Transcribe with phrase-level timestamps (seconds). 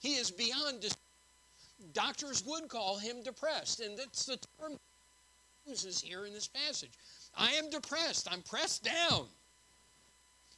[0.00, 0.80] He is beyond.
[0.80, 0.96] Dis-
[1.92, 4.76] Doctors would call him depressed, and that's the term
[5.64, 6.90] uses here in this passage.
[7.36, 8.28] I am depressed.
[8.30, 9.26] I'm pressed down.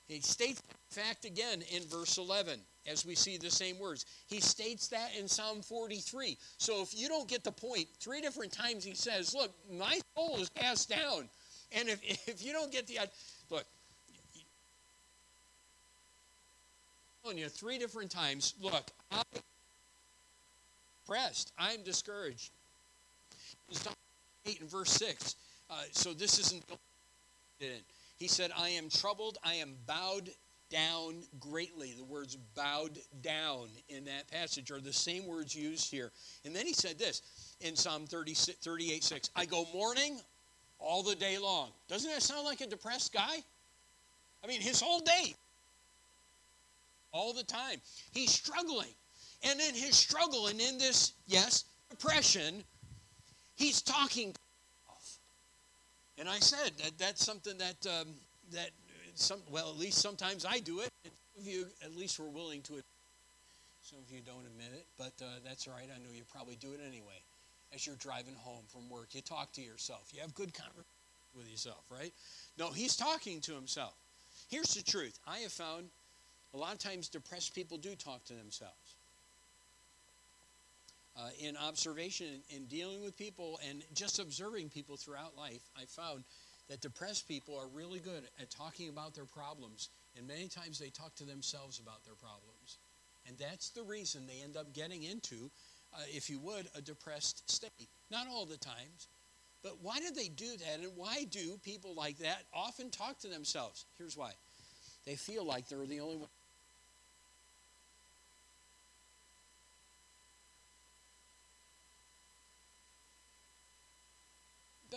[0.09, 2.59] He states that fact again in verse 11
[2.91, 4.07] as we see the same words.
[4.27, 6.37] He states that in Psalm 43.
[6.57, 10.39] So if you don't get the point, three different times he says, Look, my soul
[10.41, 11.29] is cast down.
[11.73, 12.99] And if, if you don't get the
[13.51, 13.65] look,
[17.23, 19.23] telling you three different times, look, I'm
[21.07, 21.53] pressed.
[21.59, 22.51] I'm discouraged.
[23.71, 23.95] Psalm
[24.47, 25.37] 8 and verse 6.
[25.71, 26.65] Uh, so this isn't
[28.17, 30.31] he said, I am troubled, I am bowed
[30.71, 31.95] down greatly.
[31.97, 36.13] The words bowed down in that passage are the same words used here.
[36.45, 37.23] And then he said this
[37.61, 40.21] in Psalm 30, 38 6 I go mourning
[40.79, 41.71] all the day long.
[41.89, 43.39] Doesn't that sound like a depressed guy?
[44.43, 45.35] I mean, his whole day,
[47.13, 47.79] all the time.
[48.13, 48.95] He's struggling.
[49.43, 52.63] And in his struggle and in this, yes, depression,
[53.57, 54.35] he's talking
[56.21, 58.09] and I said that that's something that um,
[58.53, 58.71] that
[59.15, 60.91] some well at least sometimes I do it.
[61.03, 62.75] Some of you at least were willing to.
[62.75, 62.85] Admit.
[63.83, 65.89] Some of you don't admit it, but uh, that's all right.
[65.93, 67.25] I know you probably do it anyway.
[67.75, 70.11] As you're driving home from work, you talk to yourself.
[70.13, 70.85] You have good conversation
[71.35, 72.13] with yourself, right?
[72.59, 73.95] No, he's talking to himself.
[74.51, 75.19] Here's the truth.
[75.27, 75.87] I have found
[76.55, 78.97] a lot of times depressed people do talk to themselves.
[81.19, 86.25] Uh, in observation, in dealing with people, and just observing people throughout life, I found
[86.69, 90.89] that depressed people are really good at talking about their problems, and many times they
[90.89, 92.79] talk to themselves about their problems.
[93.27, 95.51] And that's the reason they end up getting into,
[95.93, 97.89] uh, if you would, a depressed state.
[98.11, 99.09] Not all the times,
[99.63, 100.81] but why do they do that?
[100.81, 103.85] And why do people like that often talk to themselves?
[103.99, 104.33] Here's why
[105.07, 106.29] they feel like they're the only one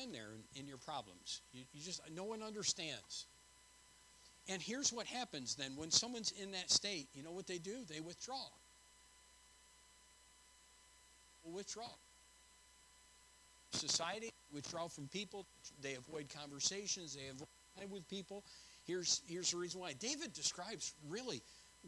[0.03, 1.41] been there in, in your problems.
[1.53, 3.27] You, you just, no one understands.
[4.49, 7.77] And here's what happens then when someone's in that state, you know what they do?
[7.89, 8.45] They withdraw.
[11.45, 11.89] Withdraw.
[13.71, 15.45] Society withdraw from people.
[15.81, 17.15] They avoid conversations.
[17.15, 18.43] They avoid with people.
[18.85, 19.93] Here's here's the reason why.
[19.93, 21.41] David describes really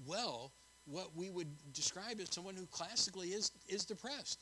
[0.05, 0.51] well
[0.85, 4.39] what we would describe as someone who classically is is depressed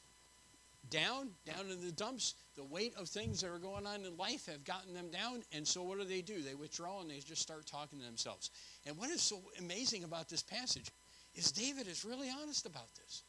[0.94, 2.36] down, down in the dumps.
[2.56, 5.42] The weight of things that are going on in life have gotten them down.
[5.52, 6.42] And so what do they do?
[6.42, 8.52] They withdraw and they just start talking to themselves.
[8.86, 10.90] And what is so amazing about this passage
[11.36, 13.24] is David is really honest about this.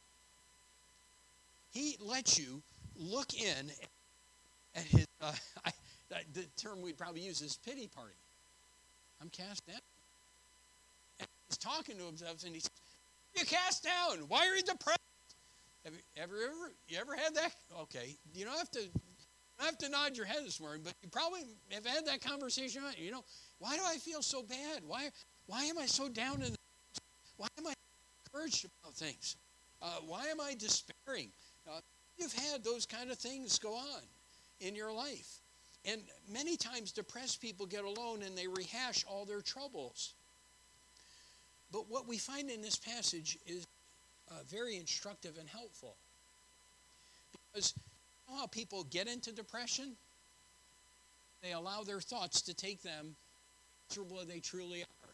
[1.72, 2.62] He lets you
[2.96, 3.70] look in
[4.76, 5.32] at his, uh,
[5.64, 5.70] I,
[6.34, 8.14] the term we'd probably use is pity party.
[9.22, 9.80] I'm cast down.
[11.18, 12.68] And he's talking to himself and he's,
[13.34, 14.28] you cast down.
[14.28, 14.98] Why are you depressed?
[15.84, 17.52] Have you ever, ever, you ever had that?
[17.82, 21.10] Okay, you don't have to, don't have to nod your head this morning, but you
[21.10, 21.40] probably
[21.72, 22.82] have had that conversation.
[22.96, 23.24] You know,
[23.58, 24.80] why do I feel so bad?
[24.86, 25.10] Why,
[25.46, 26.52] why am I so down in?
[26.52, 26.58] The,
[27.36, 27.74] why am I
[28.24, 29.36] encouraged about things?
[29.82, 31.28] Uh, why am I despairing?
[31.68, 31.80] Uh,
[32.16, 34.00] you've had those kind of things go on
[34.60, 35.40] in your life,
[35.84, 36.00] and
[36.32, 40.14] many times depressed people get alone and they rehash all their troubles.
[41.70, 43.66] But what we find in this passage is
[44.34, 45.96] uh, very instructive and helpful.
[47.52, 47.74] Because
[48.28, 49.96] you know how people get into depression?
[51.42, 53.16] They allow their thoughts to take them
[53.88, 55.08] miserable they truly are.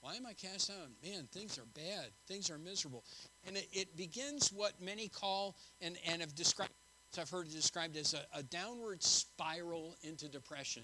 [0.00, 0.92] Why am I cast down?
[1.04, 2.06] Man, things are bad.
[2.28, 3.04] Things are miserable.
[3.46, 6.72] And it, it begins what many call and, and have described,
[7.20, 10.82] I've heard it described as a, a downward spiral into depression.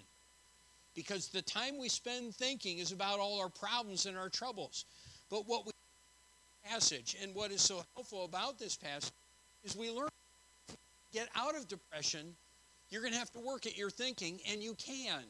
[0.94, 4.84] Because the time we spend thinking is about all our problems and our troubles.
[5.30, 5.72] But what we
[6.64, 7.16] passage.
[7.22, 9.12] And what is so helpful about this passage
[9.64, 10.08] is we learn
[11.12, 12.34] get out of depression.
[12.90, 15.22] You're going to have to work at your thinking, and you can.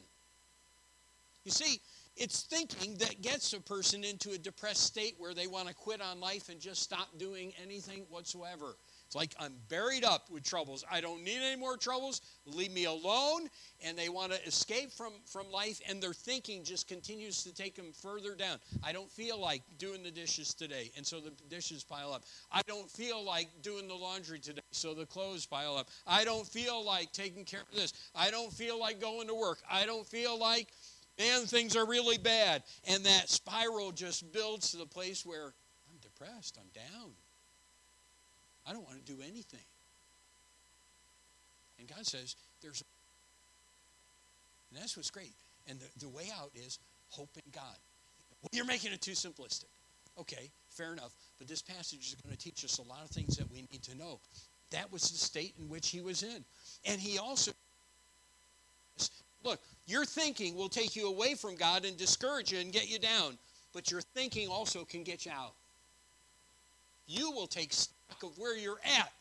[1.43, 1.79] You see,
[2.15, 6.01] it's thinking that gets a person into a depressed state where they want to quit
[6.01, 8.75] on life and just stop doing anything whatsoever.
[9.13, 10.83] It's like I'm buried up with troubles.
[10.91, 12.21] I don't need any more troubles.
[12.47, 13.47] Leave me alone.
[13.85, 17.75] And they want to escape from, from life, and their thinking just continues to take
[17.75, 18.57] them further down.
[18.83, 22.23] I don't feel like doing the dishes today, and so the dishes pile up.
[22.51, 25.89] I don't feel like doing the laundry today, so the clothes pile up.
[26.07, 27.93] I don't feel like taking care of this.
[28.15, 29.59] I don't feel like going to work.
[29.69, 30.69] I don't feel like,
[31.19, 32.63] man, things are really bad.
[32.87, 35.53] And that spiral just builds to the place where
[35.91, 37.11] I'm depressed, I'm down.
[38.67, 39.65] I don't want to do anything.
[41.79, 42.83] And God says, there's.
[44.71, 45.33] And that's what's great.
[45.67, 46.79] And the, the way out is
[47.09, 47.77] hope in God.
[48.41, 49.65] Well, you're making it too simplistic.
[50.19, 51.13] Okay, fair enough.
[51.39, 53.83] But this passage is going to teach us a lot of things that we need
[53.83, 54.19] to know.
[54.71, 56.43] That was the state in which he was in.
[56.85, 57.51] And he also,
[59.43, 62.99] look, your thinking will take you away from God and discourage you and get you
[62.99, 63.37] down.
[63.73, 65.53] But your thinking also can get you out.
[67.07, 69.11] You will take stock of where you're at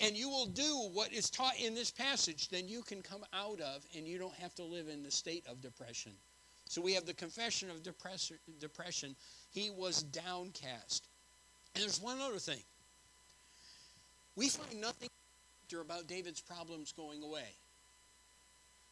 [0.00, 3.60] and you will do what is taught in this passage, then you can come out
[3.60, 6.12] of and you don't have to live in the state of depression.
[6.68, 9.16] So we have the confession of depression.
[9.52, 11.06] He was downcast.
[11.74, 12.62] And there's one other thing.
[14.36, 15.08] We find nothing
[15.80, 17.48] about David's problems going away.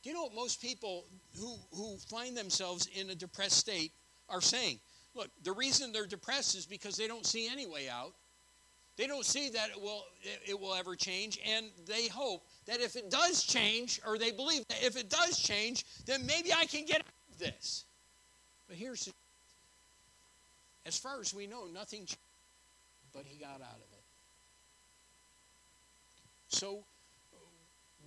[0.03, 1.05] Do you know what most people
[1.39, 3.93] who, who find themselves in a depressed state
[4.29, 4.81] are saying?
[5.15, 8.15] Look, the reason they're depressed is because they don't see any way out.
[8.97, 10.05] They don't see that it will,
[10.47, 14.67] it will ever change, and they hope that if it does change, or they believe
[14.69, 17.85] that if it does change, then maybe I can get out of this.
[18.69, 19.11] But here's
[20.85, 22.19] as far as we know, nothing changed,
[23.13, 24.03] but he got out of it.
[26.49, 26.85] So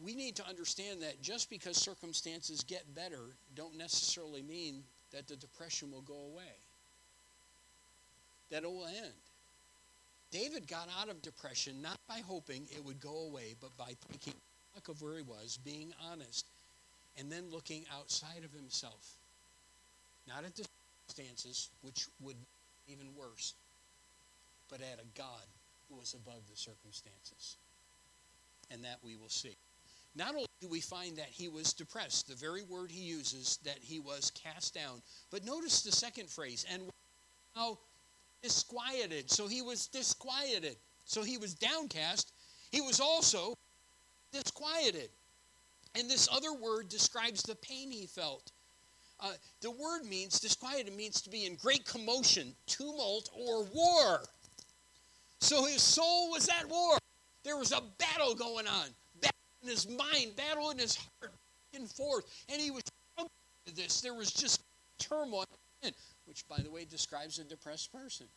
[0.03, 5.35] we need to understand that just because circumstances get better don't necessarily mean that the
[5.35, 6.64] depression will go away.
[8.51, 9.13] That it will end.
[10.31, 14.33] David got out of depression not by hoping it would go away, but by taking
[14.71, 16.45] stock of where he was, being honest,
[17.17, 19.15] and then looking outside of himself.
[20.27, 20.65] Not at the
[21.07, 22.35] circumstances, which would
[22.87, 23.53] be even worse,
[24.69, 25.45] but at a God
[25.89, 27.57] who was above the circumstances.
[28.71, 29.55] And that we will see.
[30.15, 33.77] Not only do we find that he was depressed, the very word he uses, that
[33.81, 36.83] he was cast down, but notice the second phrase, and
[37.55, 37.77] how
[38.45, 39.31] disquieted.
[39.31, 40.75] So he was disquieted.
[41.03, 42.31] So he was downcast.
[42.71, 43.55] He was also
[44.31, 45.09] disquieted.
[45.97, 48.51] And this other word describes the pain he felt.
[49.19, 49.31] Uh,
[49.61, 54.23] the word means disquieted means to be in great commotion, tumult, or war.
[55.39, 56.97] So his soul was at war.
[57.43, 58.89] There was a battle going on,
[59.21, 62.25] battle in his mind, battle in his heart, back and forth.
[62.49, 62.83] And he was
[63.73, 64.01] this.
[64.01, 64.61] There was just
[64.99, 65.45] turmoil
[66.25, 68.27] which, by the way, describes a depressed person.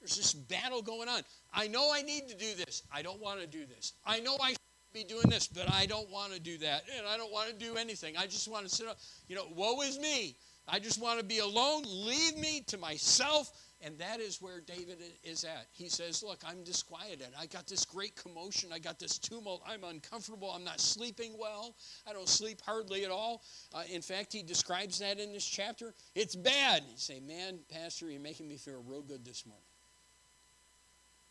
[0.00, 1.22] There's this battle going on.
[1.54, 2.82] I know I need to do this.
[2.92, 3.92] I don't want to do this.
[4.04, 4.58] I know I should
[4.92, 6.82] be doing this, but I don't want to do that.
[6.96, 8.16] And I don't want to do anything.
[8.16, 8.98] I just want to sit up.
[9.28, 10.36] You know, woe is me.
[10.68, 11.82] I just want to be alone.
[11.86, 13.50] Leave me to myself.
[13.84, 15.66] And that is where David is at.
[15.72, 17.28] He says, Look, I'm disquieted.
[17.38, 18.70] I got this great commotion.
[18.72, 19.60] I got this tumult.
[19.66, 20.52] I'm uncomfortable.
[20.54, 21.74] I'm not sleeping well.
[22.08, 23.42] I don't sleep hardly at all.
[23.74, 25.94] Uh, in fact, he describes that in this chapter.
[26.14, 26.84] It's bad.
[26.88, 29.64] You say, Man, Pastor, you're making me feel real good this morning.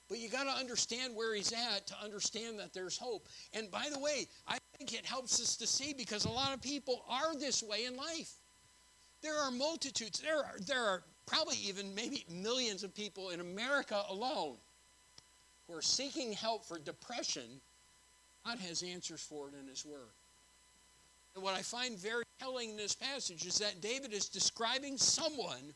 [0.10, 3.30] But you got to understand where he's at to understand that there's hope.
[3.54, 6.62] And by the way, I think it helps us to see because a lot of
[6.62, 8.34] people are this way in life.
[9.22, 14.04] There are multitudes, there are, there are probably even maybe millions of people in America
[14.10, 14.56] alone
[15.68, 17.62] who are seeking help for depression.
[18.46, 20.10] God has answers for it in His Word.
[21.36, 25.74] And what I find very telling in this passage is that David is describing someone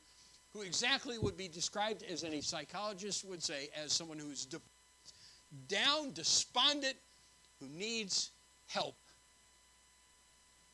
[0.51, 4.61] who exactly would be described as any psychologist would say as someone who's de-
[5.67, 6.95] down, despondent,
[7.59, 8.31] who needs
[8.67, 8.95] help.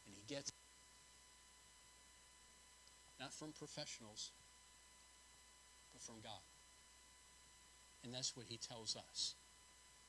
[0.05, 0.51] And he gets
[3.21, 4.31] not from professionals,
[5.93, 6.41] but from God.
[8.03, 9.35] And that's what he tells us.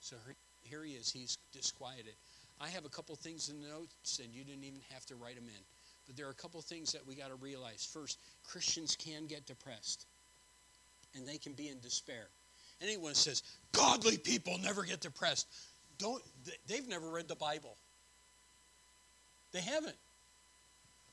[0.01, 0.17] So
[0.63, 1.11] here he is.
[1.13, 2.15] He's disquieted.
[2.59, 5.35] I have a couple things in the notes, and you didn't even have to write
[5.35, 5.61] them in.
[6.07, 7.85] But there are a couple things that we got to realize.
[7.85, 10.07] First, Christians can get depressed,
[11.15, 12.29] and they can be in despair.
[12.81, 13.43] Anyone says
[13.73, 15.47] godly people never get depressed,
[15.99, 16.23] don't
[16.67, 17.77] they've never read the Bible.
[19.53, 19.97] They haven't.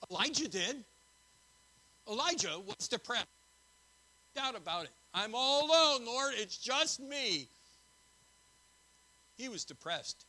[0.09, 0.77] Elijah did.
[2.09, 3.27] Elijah was depressed.
[4.35, 4.91] Doubt about it.
[5.13, 6.33] I'm all alone, Lord.
[6.35, 7.47] It's just me.
[9.37, 10.25] He was depressed.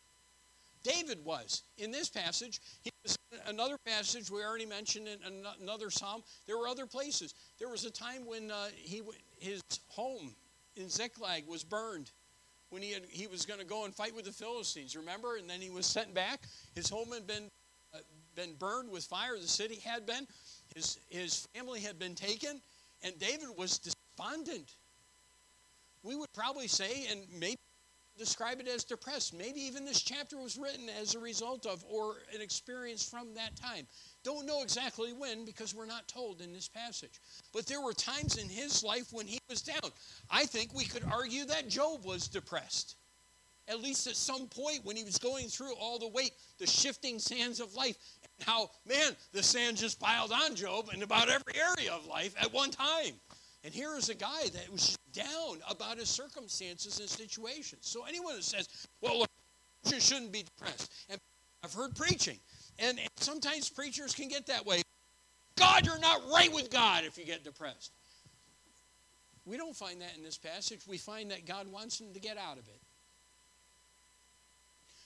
[0.82, 1.62] David was.
[1.78, 5.18] In this passage, he was another passage we already mentioned in
[5.60, 6.22] another psalm.
[6.46, 7.34] There were other places.
[7.58, 9.02] There was a time when uh, he
[9.38, 10.34] his home
[10.76, 12.10] in Ziklag was burned
[12.70, 14.96] when he had, he was going to go and fight with the Philistines.
[14.96, 15.36] Remember?
[15.36, 16.44] And then he was sent back.
[16.74, 17.50] His home had been
[17.92, 17.98] uh,
[18.36, 19.36] been burned with fire.
[19.38, 20.26] The city had been.
[20.74, 22.60] His, his family had been taken,
[23.02, 24.74] and David was despondent.
[26.02, 27.56] We would probably say, and maybe
[28.20, 29.34] describe it as depressed.
[29.34, 33.56] Maybe even this chapter was written as a result of or an experience from that
[33.56, 33.86] time.
[34.22, 37.20] Don't know exactly when because we're not told in this passage.
[37.52, 39.90] But there were times in his life when he was down.
[40.30, 42.96] I think we could argue that Job was depressed.
[43.70, 47.20] At least at some point when he was going through all the weight, the shifting
[47.20, 47.96] sands of life,
[48.44, 52.52] how, man, the sand just piled on Job in about every area of life at
[52.52, 53.14] one time.
[53.62, 57.82] And here is a guy that was down about his circumstances and situations.
[57.82, 58.68] So anyone that says,
[59.00, 59.30] well, look,
[59.86, 60.90] you shouldn't be depressed.
[61.08, 61.20] And
[61.62, 62.38] I've heard preaching.
[62.78, 64.82] And, and sometimes preachers can get that way.
[65.56, 67.92] God, you're not right with God if you get depressed.
[69.44, 70.86] We don't find that in this passage.
[70.88, 72.79] We find that God wants him to get out of it.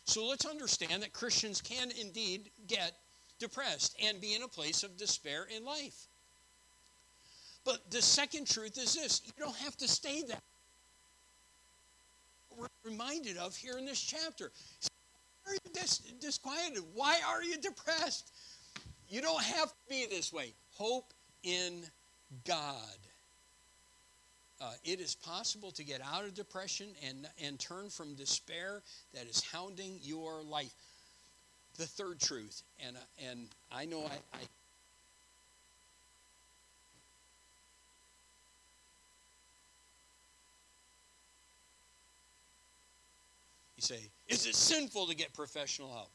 [0.05, 2.93] So let's understand that Christians can indeed get
[3.39, 6.07] depressed and be in a place of despair in life.
[7.65, 10.41] But the second truth is this you don't have to stay there.
[12.57, 14.53] We're reminded of here in this chapter.
[15.45, 16.83] Why are you dis- disquieted?
[16.95, 18.31] Why are you depressed?
[19.09, 20.53] You don't have to be this way.
[20.73, 21.85] Hope in
[22.47, 22.99] God.
[24.61, 28.83] Uh, it is possible to get out of depression and, and turn from despair
[29.13, 30.73] that is hounding your life.
[31.77, 34.41] The third truth, and, uh, and I know I, I
[43.77, 46.11] You say, is it sinful to get professional help?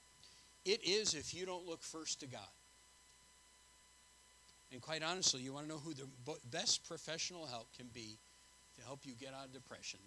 [0.65, 2.39] It is if you don't look first to God.
[4.71, 6.07] And quite honestly, you want to know who the
[6.51, 8.17] best professional help can be
[8.79, 9.99] to help you get out of depression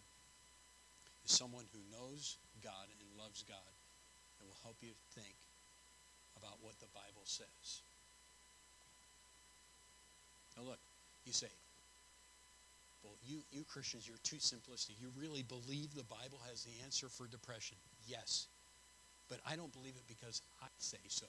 [1.25, 3.73] is someone who knows God and loves God
[4.41, 5.37] and will help you think
[6.37, 7.83] about what the Bible says.
[10.57, 10.79] Now, look,
[11.25, 11.49] you say,
[13.05, 15.01] well, you, you Christians, you're too simplistic.
[15.01, 17.77] You really believe the Bible has the answer for depression?
[18.07, 18.47] Yes.
[19.29, 21.27] But I don't believe it because I say so,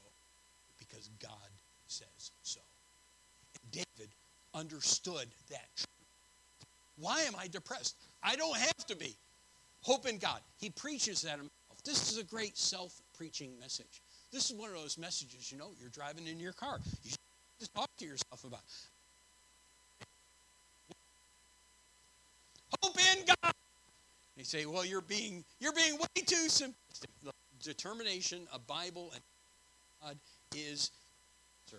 [0.77, 1.50] because God
[1.88, 2.62] says so.
[3.62, 4.12] And David
[4.53, 5.85] understood that.
[6.97, 7.95] Why am I depressed?
[8.21, 9.15] I don't have to be.
[9.81, 10.39] Hope in God.
[10.57, 11.51] He preaches that himself.
[11.83, 14.01] This is a great self preaching message.
[14.31, 16.79] This is one of those messages, you know, you're driving in your car.
[17.03, 17.12] You
[17.59, 18.62] just talk to yourself about.
[22.81, 23.53] Hope in God.
[24.35, 27.09] They say, well, you're being you're being way too simplistic.
[27.23, 27.31] The
[27.62, 29.21] determination of Bible and
[30.01, 30.17] God
[30.55, 30.91] is
[31.67, 31.77] sir.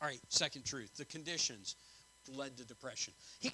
[0.00, 0.96] All right, second truth.
[0.96, 1.76] The conditions
[2.28, 3.12] led to depression.
[3.40, 3.52] He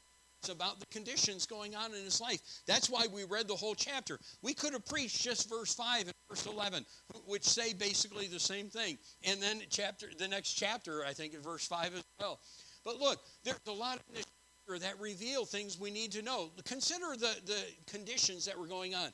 [0.49, 2.41] about the conditions going on in his life.
[2.67, 4.19] That's why we read the whole chapter.
[4.41, 6.87] We could have preached just verse 5 and verse 11,
[7.27, 8.99] which say basically the same thing.
[9.25, 12.39] And then chapter the next chapter, I think in verse 5 as well.
[12.85, 14.25] But look, there's a lot in this
[14.67, 16.51] chapter that reveal things we need to know.
[16.65, 19.11] Consider the, the conditions that were going on.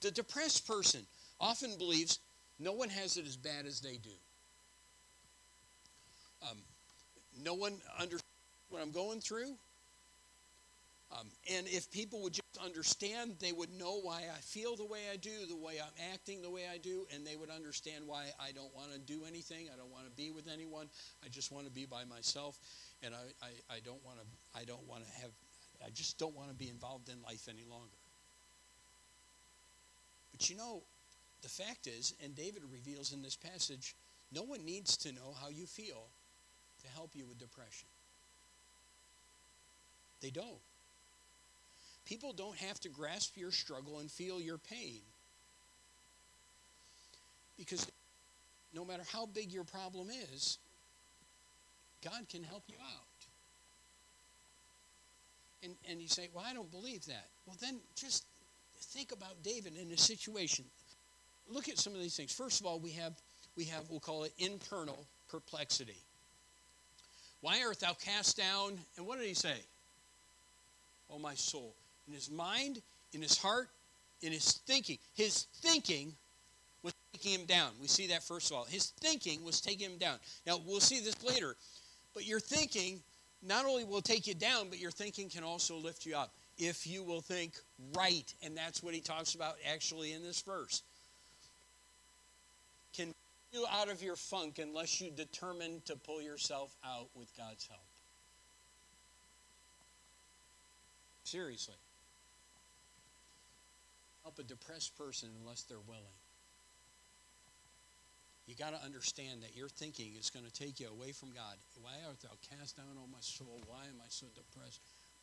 [0.00, 1.00] The depressed person
[1.40, 2.20] often believes
[2.60, 4.10] no one has it as bad as they do.
[6.48, 6.58] Um,
[7.42, 8.22] no one understands
[8.70, 9.54] what I'm going through.
[11.18, 15.00] Um, and if people would just understand, they would know why I feel the way
[15.12, 18.30] I do, the way I'm acting the way I do, and they would understand why
[18.40, 19.68] I don't want to do anything.
[19.72, 20.86] I don't want to be with anyone.
[21.24, 22.58] I just want to be by myself,
[23.02, 24.58] and I, I, I don't want to.
[24.58, 25.30] I don't want to have.
[25.84, 27.98] I just don't want to be involved in life any longer.
[30.30, 30.82] But you know,
[31.42, 33.96] the fact is, and David reveals in this passage,
[34.32, 36.06] no one needs to know how you feel
[36.82, 37.88] to help you with depression.
[40.22, 40.60] They don't.
[42.04, 45.00] People don't have to grasp your struggle and feel your pain.
[47.56, 47.86] Because
[48.74, 50.58] no matter how big your problem is,
[52.04, 53.06] God can help you out.
[55.62, 57.28] And, and you say, Well, I don't believe that.
[57.46, 58.24] Well, then just
[58.80, 60.64] think about David in a situation.
[61.48, 62.32] Look at some of these things.
[62.32, 63.12] First of all, we have,
[63.56, 65.98] we have we'll call it internal perplexity.
[67.42, 68.78] Why art thou cast down?
[68.96, 69.56] And what did he say?
[71.10, 71.74] Oh, my soul
[72.06, 72.82] in his mind,
[73.12, 73.68] in his heart,
[74.22, 74.98] in his thinking.
[75.14, 76.12] His thinking
[76.82, 77.70] was taking him down.
[77.80, 78.64] We see that first of all.
[78.64, 80.18] His thinking was taking him down.
[80.46, 81.56] Now, we'll see this later.
[82.14, 83.00] But your thinking
[83.42, 86.86] not only will take you down, but your thinking can also lift you up if
[86.86, 87.54] you will think
[87.94, 88.32] right.
[88.42, 90.82] And that's what he talks about actually in this verse.
[92.94, 93.14] Can
[93.52, 97.80] you out of your funk unless you determine to pull yourself out with God's help.
[101.24, 101.74] Seriously
[104.22, 106.18] help a depressed person unless they're willing.
[108.46, 111.56] You got to understand that your thinking is going to take you away from God.
[111.80, 113.60] Why art thou cast down, O my soul?
[113.66, 114.80] Why am I so depressed?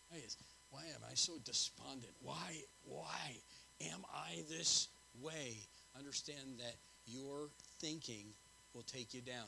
[0.10, 0.38] Why, is,
[0.72, 2.14] why am I so despondent?
[2.22, 3.36] Why, why
[3.82, 4.88] am I this
[5.22, 5.58] way?
[5.98, 6.76] Understand that
[7.06, 8.28] your thinking
[8.74, 9.48] will take you down.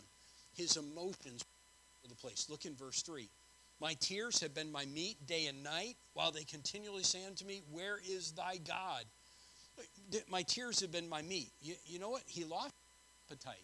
[0.53, 1.45] His emotions
[2.03, 2.47] are the place.
[2.49, 3.29] Look in verse 3.
[3.79, 7.61] My tears have been my meat day and night, while they continually say unto me,
[7.71, 9.05] Where is thy God?
[10.29, 11.49] My tears have been my meat.
[11.61, 12.23] You, you know what?
[12.25, 12.73] He lost
[13.27, 13.55] appetite.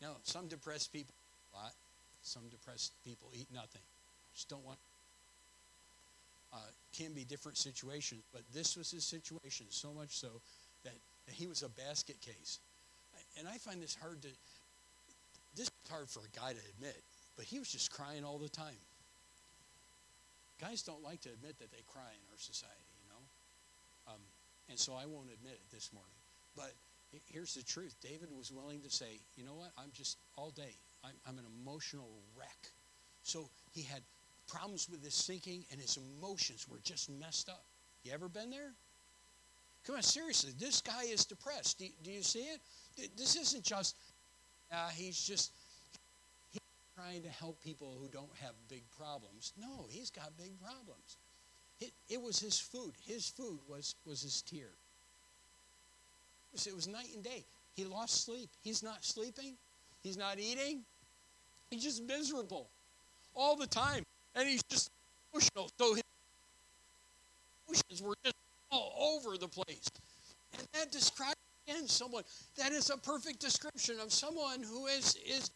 [0.00, 1.14] Now, some depressed people
[1.52, 1.72] a lot.
[2.22, 3.82] Some depressed people eat nothing.
[4.34, 4.78] Just don't want.
[6.52, 6.58] Uh,
[6.96, 10.28] can be different situations, but this was his situation so much so
[10.84, 10.94] that,
[11.26, 12.60] that he was a basket case.
[13.38, 14.28] And I find this hard to.
[15.56, 17.02] This is hard for a guy to admit,
[17.36, 18.78] but he was just crying all the time.
[20.60, 22.83] Guys don't like to admit that they cry in our society,
[24.68, 26.12] and so I won't admit it this morning.
[26.56, 26.72] But
[27.26, 30.74] here's the truth David was willing to say, you know what, I'm just all day,
[31.04, 32.70] I'm, I'm an emotional wreck.
[33.22, 34.02] So he had
[34.48, 37.64] problems with his thinking, and his emotions were just messed up.
[38.02, 38.72] You ever been there?
[39.86, 41.78] Come on, seriously, this guy is depressed.
[41.78, 42.60] Do, do you see it?
[43.16, 43.96] This isn't just,
[44.72, 45.52] uh, he's just
[46.50, 46.60] he's
[46.94, 49.52] trying to help people who don't have big problems.
[49.60, 51.18] No, he's got big problems.
[51.80, 52.92] It, it was his food.
[53.06, 54.70] His food was, was his tear.
[56.54, 57.44] It was night and day.
[57.74, 58.48] He lost sleep.
[58.62, 59.54] He's not sleeping.
[60.02, 60.82] He's not eating.
[61.70, 62.68] He's just miserable
[63.34, 64.04] all the time.
[64.36, 64.90] And he's just
[65.32, 65.70] emotional.
[65.78, 66.02] So his
[67.66, 68.36] emotions were just
[68.70, 69.88] all over the place.
[70.56, 71.34] And that describes,
[71.66, 72.22] again, someone,
[72.56, 75.50] that is a perfect description of someone who is, is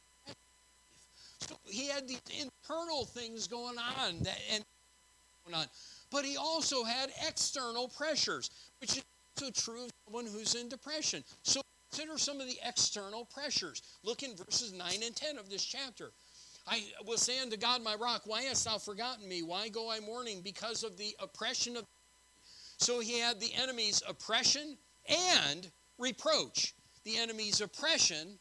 [1.40, 4.64] so he had these internal things going on that and
[5.46, 5.66] going on.
[6.10, 8.50] But he also had external pressures,
[8.80, 9.04] which is
[9.36, 11.22] also true of someone who's in depression.
[11.42, 11.60] So
[11.90, 13.82] consider some of the external pressures.
[14.02, 16.12] Look in verses 9 and 10 of this chapter.
[16.66, 19.42] I will say unto God, my rock, why hast thou forgotten me?
[19.42, 20.42] Why go I mourning?
[20.42, 21.84] Because of the oppression of.
[22.78, 24.76] So he had the enemy's oppression
[25.08, 26.74] and reproach.
[27.04, 28.38] The enemy's oppression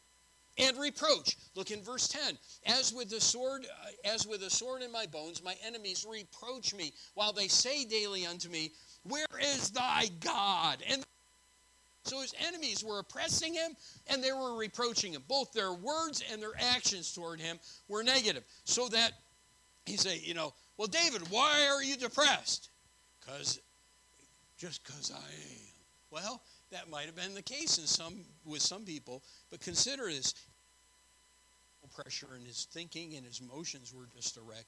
[0.57, 1.37] and reproach.
[1.55, 2.37] Look in verse 10.
[2.65, 6.73] As with the sword, uh, as with a sword in my bones, my enemies reproach
[6.73, 8.71] me, while they say daily unto me,
[9.03, 10.83] Where is thy God?
[10.89, 11.03] And
[12.07, 13.75] so his enemies were oppressing him
[14.07, 15.23] and they were reproaching him.
[15.27, 17.59] Both their words and their actions toward him
[17.89, 18.43] were negative.
[18.63, 19.11] So that
[19.85, 22.69] he say, you know, well, David, why are you depressed?
[23.19, 23.59] Because
[24.57, 25.67] just because I am.
[26.11, 26.41] Well,
[26.72, 30.34] that might have been the case in some with some people, but consider this
[31.96, 34.66] pressure and his thinking and his emotions were just a wreck.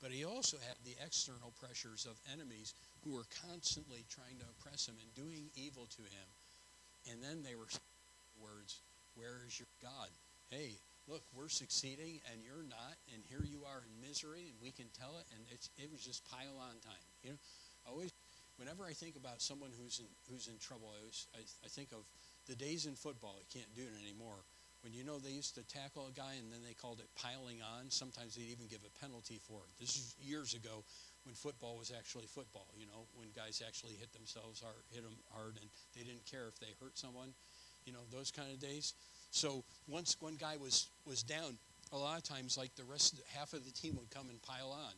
[0.00, 4.88] But he also had the external pressures of enemies who were constantly trying to oppress
[4.88, 6.28] him and doing evil to him.
[7.10, 7.70] And then they were
[8.40, 8.82] words,
[9.14, 10.10] Where is your God?
[10.50, 10.74] Hey,
[11.06, 14.86] look, we're succeeding and you're not, and here you are in misery, and we can
[14.98, 17.06] tell it, and it was just pile on time.
[17.22, 17.38] You know,
[17.86, 18.10] always,
[18.62, 21.90] whenever I think about someone who's in, who's in trouble, I, always, I, I think
[21.90, 22.06] of
[22.46, 23.34] the days in football.
[23.42, 24.38] You can't do it anymore.
[24.86, 27.58] When you know they used to tackle a guy and then they called it piling
[27.58, 29.70] on, sometimes they'd even give a penalty for it.
[29.82, 30.86] This is years ago
[31.26, 35.18] when football was actually football, you know, when guys actually hit themselves hard, hit them
[35.34, 37.34] hard, and they didn't care if they hurt someone,
[37.84, 38.94] you know, those kind of days.
[39.30, 41.58] So once one guy was was down,
[41.90, 44.70] a lot of times like the rest, half of the team would come and pile
[44.70, 44.94] on,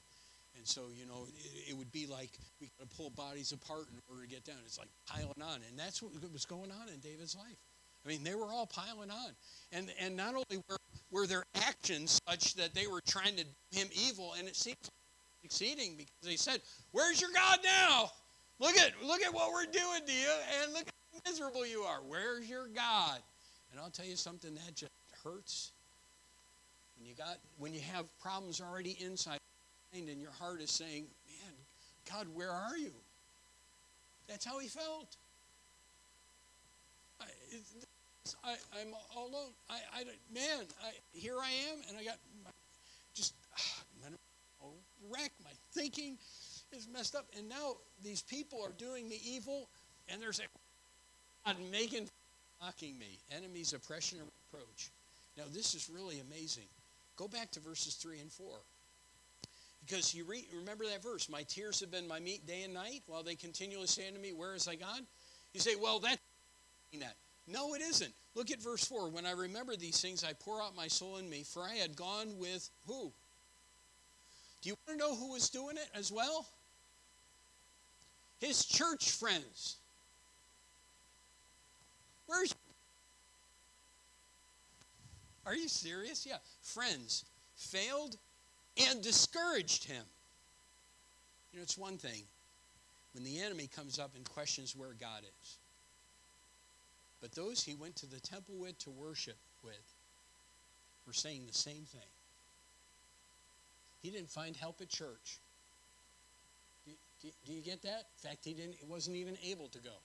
[0.56, 3.86] and so you know it, it would be like we got to pull bodies apart
[3.92, 4.56] in order to get down.
[4.64, 7.56] It's like piling on, and that's what was going on in David's life.
[8.04, 9.30] I mean, they were all piling on,
[9.72, 10.78] and and not only were
[11.10, 14.76] were their actions such that they were trying to do him evil, and it seems
[15.42, 16.60] succeeding because they said,
[16.92, 18.10] Where's your God now?
[18.58, 22.00] Look at look at what we're doing to you, and look how miserable you are.
[22.06, 23.18] Where's your God?
[23.70, 25.72] And I'll tell you something that just hurts.
[26.98, 29.38] When you got when you have problems already inside
[29.94, 31.52] and your heart is saying, Man,
[32.10, 32.92] God, where are you?
[34.28, 35.16] That's how he felt.
[38.42, 39.50] I, am all alone.
[39.70, 42.50] I, I, man, I, here I am, and I got my,
[43.14, 43.34] just
[45.10, 45.30] wreck.
[45.42, 46.16] My thinking
[46.72, 47.26] is messed up.
[47.36, 49.68] And now these people are doing me evil,
[50.08, 50.48] and they're saying,
[51.46, 52.08] God, making,
[52.62, 53.18] mocking me.
[53.30, 54.90] Enemies, oppression, and reproach.
[55.36, 56.64] Now, this is really amazing.
[57.16, 58.46] Go back to verses 3 and 4.
[59.86, 63.02] Because you re- remember that verse, my tears have been my meat day and night,
[63.06, 65.02] while they continually say unto me, Where is thy God?
[65.52, 66.18] You say, Well, that's
[67.00, 67.16] that.
[67.46, 68.12] No, it isn't.
[68.34, 69.10] Look at verse 4.
[69.10, 71.96] When I remember these things, I pour out my soul in me, for I had
[71.96, 73.12] gone with who?
[74.62, 76.46] Do you want to know who was doing it as well?
[78.40, 79.76] His church friends.
[82.26, 82.54] Where's
[85.44, 86.24] Are you serious?
[86.26, 86.38] Yeah.
[86.62, 87.24] Friends
[87.56, 88.16] failed
[88.76, 90.04] and discouraged him.
[91.52, 92.22] You know, it's one thing
[93.12, 95.58] when the enemy comes up and questions where God is.
[97.20, 99.94] But those he went to the temple with to worship with
[101.06, 102.10] were saying the same thing.
[104.02, 105.38] He didn't find help at church.
[106.84, 108.04] Do, do, do you get that?
[108.22, 108.74] In fact, he didn't.
[108.74, 109.96] He wasn't even able to go.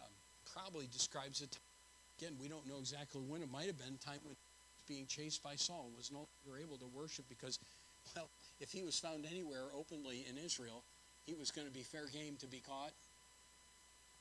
[0.00, 0.10] Um,
[0.52, 1.58] probably describes it.
[2.18, 3.42] Again, we don't know exactly when.
[3.42, 4.34] It might have been time when
[4.86, 7.58] being chased by Saul was no longer able to worship because,
[8.16, 8.28] well,
[8.60, 10.82] if he was found anywhere openly in Israel,
[11.26, 12.92] he was going to be fair game to be caught,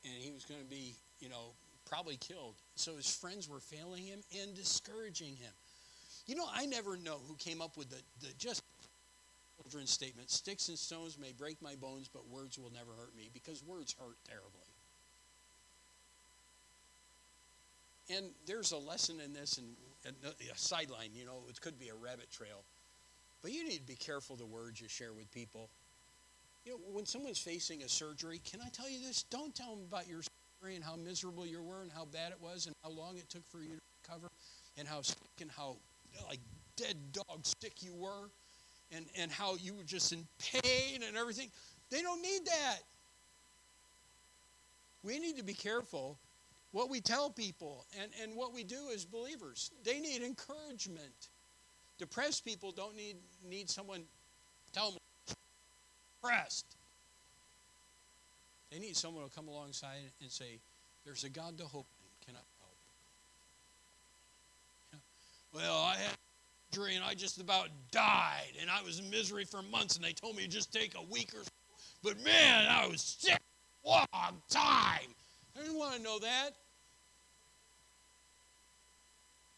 [0.03, 1.53] and he was going to be, you know,
[1.85, 2.55] probably killed.
[2.75, 5.51] So his friends were failing him and discouraging him.
[6.25, 8.63] You know, I never know who came up with the, the just
[9.61, 13.29] children's statement sticks and stones may break my bones, but words will never hurt me
[13.33, 14.49] because words hurt terribly.
[18.09, 19.67] And there's a lesson in this and
[20.05, 22.63] a sideline, you know, it could be a rabbit trail.
[23.41, 25.69] But you need to be careful the words you share with people.
[26.65, 29.23] You know, when someone's facing a surgery, can I tell you this?
[29.23, 32.41] Don't tell them about your surgery and how miserable you were and how bad it
[32.41, 34.27] was and how long it took for you to recover
[34.77, 35.75] and how sick and how
[36.27, 36.39] like
[36.75, 38.29] dead dog sick you were
[38.91, 41.49] and, and how you were just in pain and everything.
[41.91, 42.79] They don't need that.
[45.03, 46.17] We need to be careful
[46.75, 49.71] what we tell people and, and what we do as believers.
[49.85, 51.29] They need encouragement.
[51.97, 53.15] Depressed people don't need,
[53.49, 54.01] need someone
[54.73, 54.99] tell them
[56.21, 56.75] depressed.
[58.73, 60.59] They need someone to come alongside and say,
[61.05, 62.27] There's a God to hope in.
[62.27, 62.43] Can I
[64.91, 65.01] help?
[65.53, 66.11] Well, I had
[66.73, 70.11] injury and I just about died and I was in misery for months and they
[70.11, 71.49] told me to just take a week or so.
[72.03, 73.39] But man, I was sick
[73.85, 75.07] a long time.
[75.55, 76.51] I didn't want to know that.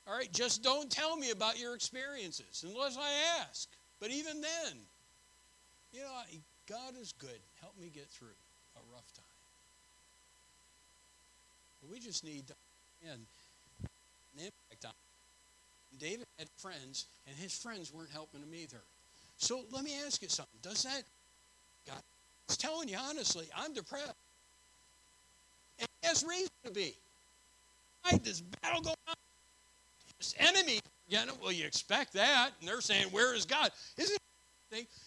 [0.08, 3.68] All right, just don't tell me about your experiences unless I ask.
[4.00, 4.74] But even then,
[5.92, 6.12] you know,
[6.70, 7.40] God is good.
[7.60, 8.28] Help me get through
[8.76, 9.26] a rough time.
[11.82, 12.54] But we just need to
[13.12, 13.26] and
[13.84, 14.92] an impact on
[16.00, 18.82] David had friends, and his friends weren't helping him either.
[19.38, 20.60] So let me ask you something.
[20.62, 21.04] Does that
[21.88, 22.02] God
[22.50, 24.14] is telling you honestly, I'm depressed.
[25.80, 26.94] And he has reason to be.
[28.06, 29.16] Right, this battle going on.
[30.38, 32.52] Enemy again, well, you expect that.
[32.60, 33.72] And they're saying, Where is God?
[33.98, 34.18] Isn't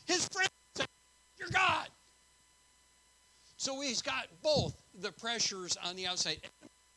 [0.07, 0.85] His friends say,
[1.39, 1.89] You're God.
[3.57, 6.39] So he's got both the pressures on the outside,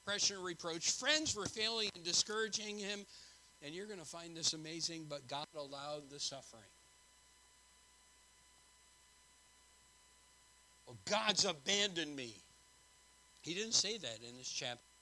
[0.05, 3.01] pressure and reproach, friends were failing and discouraging him,
[3.61, 6.63] and you're going to find this amazing, but God allowed the suffering.
[10.87, 12.33] Well, God's abandoned me.
[13.41, 14.92] He didn't say that in this chapter.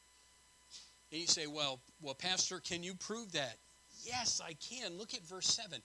[1.12, 3.58] And you say, well, well, Pastor, can you prove that?
[4.04, 4.98] Yes, I can.
[4.98, 5.80] Look at verse 7.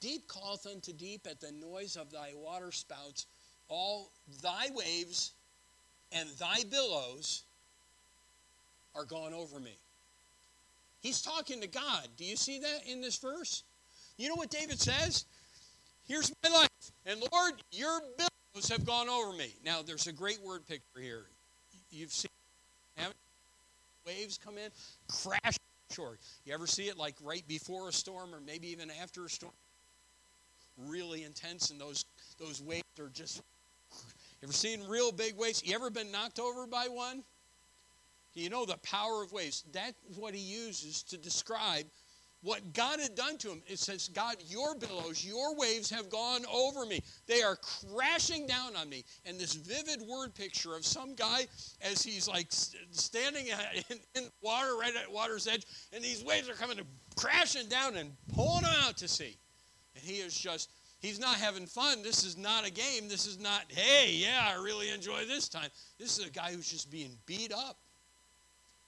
[0.00, 3.26] Deep calleth unto deep at the noise of thy waterspouts.
[3.68, 4.10] All
[4.42, 5.32] thy waves
[6.12, 7.42] and thy billows
[8.94, 9.76] are gone over me.
[11.00, 12.08] He's talking to God.
[12.16, 13.62] Do you see that in this verse?
[14.18, 15.24] You know what David says?
[16.06, 16.68] Here's my life.
[17.04, 19.54] And Lord, your billows have gone over me.
[19.64, 21.24] Now, there's a great word picture here.
[21.90, 22.30] You've seen
[24.06, 24.70] waves come in,
[25.08, 25.56] crash
[25.90, 26.18] shore.
[26.44, 29.52] You ever see it like right before a storm or maybe even after a storm?
[30.78, 32.04] Really intense, and those
[32.38, 33.42] those waves are just.
[34.40, 35.62] You ever seen real big waves?
[35.64, 37.22] You ever been knocked over by one?
[38.34, 39.64] You know the power of waves.
[39.72, 41.86] That's what he uses to describe
[42.46, 43.60] what God had done to him.
[43.66, 47.02] It says, God, your billows, your waves have gone over me.
[47.26, 49.02] They are crashing down on me.
[49.24, 51.48] And this vivid word picture of some guy
[51.82, 53.48] as he's like standing
[53.90, 56.78] in, in water, right at water's edge, and these waves are coming
[57.16, 59.36] crashing down and pulling him out to sea.
[59.96, 62.04] And he is just, he's not having fun.
[62.04, 63.08] This is not a game.
[63.08, 65.70] This is not, hey, yeah, I really enjoy this time.
[65.98, 67.76] This is a guy who's just being beat up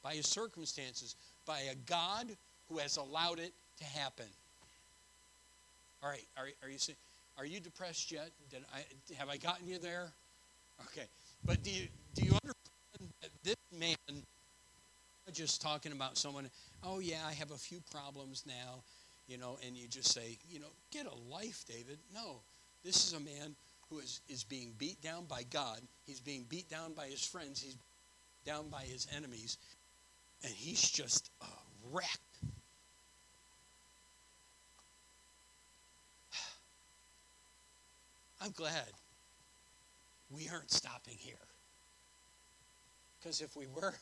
[0.01, 2.37] by his circumstances, by a God
[2.69, 4.27] who has allowed it to happen.
[6.03, 6.79] All right, are, are you
[7.37, 8.31] are you depressed yet?
[8.51, 8.81] Did I
[9.15, 10.13] have I gotten you there?
[10.87, 11.07] Okay,
[11.45, 14.23] but do you do you understand that this man?
[15.33, 16.49] Just talking about someone.
[16.83, 18.83] Oh yeah, I have a few problems now,
[19.27, 21.99] you know, and you just say, you know, get a life, David.
[22.15, 22.41] No,
[22.83, 23.55] this is a man
[23.91, 25.81] who is is being beat down by God.
[26.07, 27.61] He's being beat down by his friends.
[27.61, 27.77] He's
[28.47, 29.59] down by his enemies,
[30.43, 31.47] and he's just a
[31.93, 32.19] wreck.
[38.41, 38.87] I'm glad
[40.31, 41.35] we aren't stopping here.
[43.19, 43.95] Because if we were,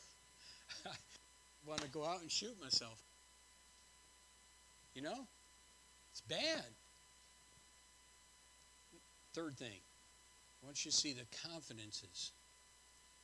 [0.85, 0.89] I
[1.65, 3.01] want to go out and shoot myself.
[4.93, 5.27] You know?
[6.11, 6.65] It's bad.
[9.33, 9.79] Third thing,
[10.67, 12.31] want you see the confidences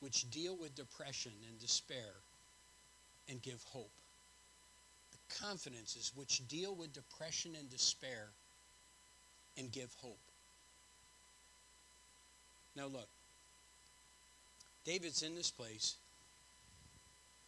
[0.00, 2.14] which deal with depression and despair
[3.28, 3.90] and give hope.
[5.12, 8.30] The confidences which deal with depression and despair
[9.58, 10.20] and give hope.
[12.76, 13.08] Now, look,
[14.84, 15.96] David's in this place,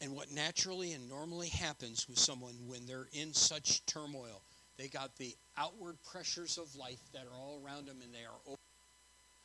[0.01, 4.43] and what naturally and normally happens with someone when they're in such turmoil,
[4.79, 8.57] They got the outward pressures of life that are all around them, and they are,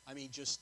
[0.06, 0.60] I mean, just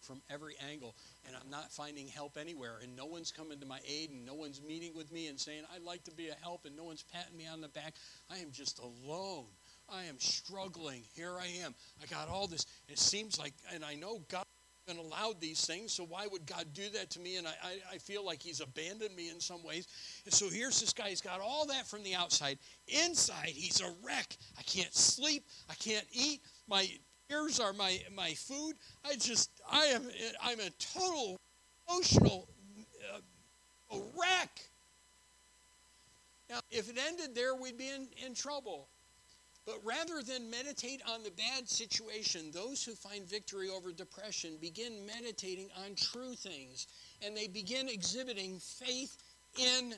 [0.00, 0.94] from every angle.
[1.26, 2.78] And I'm not finding help anywhere.
[2.82, 5.62] And no one's coming to my aid, and no one's meeting with me and saying,
[5.74, 7.94] I'd like to be a help, and no one's patting me on the back.
[8.30, 9.46] I am just alone.
[9.92, 11.02] I am struggling.
[11.14, 11.74] Here I am.
[12.02, 12.64] I got all this.
[12.88, 14.44] It seems like, and I know God
[14.88, 17.36] and allowed these things, so why would God do that to me?
[17.36, 19.88] And I, I, I, feel like He's abandoned me in some ways.
[20.24, 22.58] And so here's this guy, he's got all that from the outside.
[22.88, 24.36] Inside, he's a wreck.
[24.58, 26.40] I can't sleep, I can't eat.
[26.68, 26.88] My
[27.30, 28.74] ears are my, my food.
[29.04, 30.08] I just, I am,
[30.42, 31.38] I'm a total
[31.88, 32.48] emotional
[33.14, 34.60] uh, wreck.
[36.48, 38.88] Now, if it ended there, we'd be in, in trouble.
[39.66, 45.04] But rather than meditate on the bad situation, those who find victory over depression begin
[45.04, 46.86] meditating on true things
[47.20, 49.16] and they begin exhibiting faith
[49.58, 49.94] in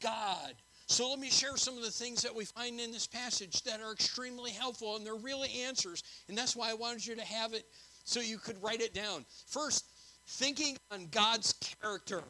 [0.00, 0.54] God.
[0.86, 3.80] So let me share some of the things that we find in this passage that
[3.80, 6.02] are extremely helpful and they're really answers.
[6.28, 7.64] And that's why I wanted you to have it
[8.04, 9.26] so you could write it down.
[9.46, 9.84] First,
[10.26, 12.22] thinking on God's character.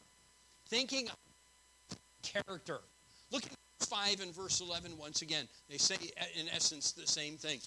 [0.66, 1.08] Thinking
[2.22, 2.80] character.
[3.30, 5.46] Look at 5 and verse 11 once again.
[5.68, 5.96] They say,
[6.38, 7.60] in essence, the same thing.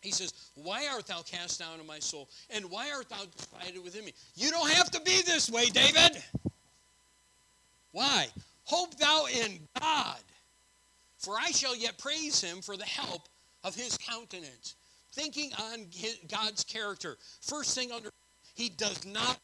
[0.00, 2.28] He says, Why art thou cast down in my soul?
[2.50, 4.12] And why art thou divided within me?
[4.36, 6.22] You don't have to be this way, David.
[7.92, 8.28] Why?
[8.64, 10.18] Hope thou in God,
[11.18, 13.28] for I shall yet praise him for the help
[13.62, 14.74] of his countenance.
[15.12, 17.16] Thinking on his, God's character.
[17.40, 18.10] First thing under,
[18.54, 19.38] he does not.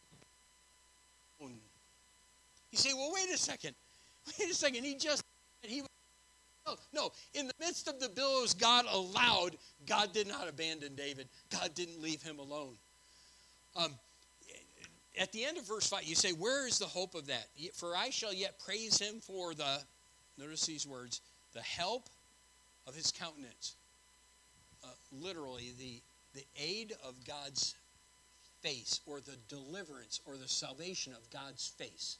[1.40, 3.74] You say, well, wait a second.
[4.38, 4.84] Wait a second.
[4.84, 5.24] He just
[5.62, 5.82] he
[6.92, 7.10] no.
[7.34, 11.28] In the midst of the billows God allowed, God did not abandon David.
[11.50, 12.74] God didn't leave him alone.
[13.76, 13.92] Um,
[15.18, 17.46] at the end of verse 5, you say, Where is the hope of that?
[17.74, 19.78] For I shall yet praise him for the,
[20.38, 21.20] notice these words,
[21.52, 22.08] the help
[22.86, 23.74] of his countenance.
[24.84, 26.00] Uh, literally, the,
[26.34, 27.74] the aid of God's
[28.62, 32.18] face, or the deliverance, or the salvation of God's face.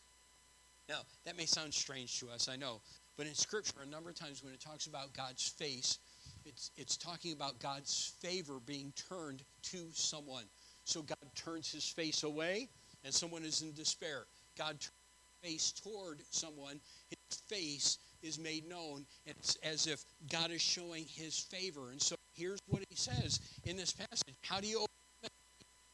[0.89, 2.81] Now, that may sound strange to us, I know.
[3.21, 5.99] But in Scripture, a number of times when it talks about God's face,
[6.47, 10.45] it's, it's talking about God's favor being turned to someone.
[10.85, 12.71] So God turns his face away,
[13.05, 14.25] and someone is in despair.
[14.57, 14.95] God turns
[15.43, 16.81] his face toward someone,
[17.11, 19.05] his face is made known.
[19.27, 20.03] It's as if
[20.33, 21.91] God is showing his favor.
[21.91, 24.87] And so here's what he says in this passage How do you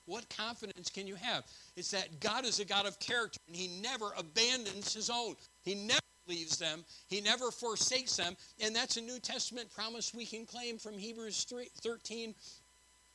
[0.04, 1.42] what confidence can you have?
[1.74, 5.34] It's that God is a God of character, and he never abandons his own.
[5.64, 8.36] He never leaves them, He never forsakes them.
[8.60, 12.34] And that's a New Testament promise we can claim from Hebrews 3, 13,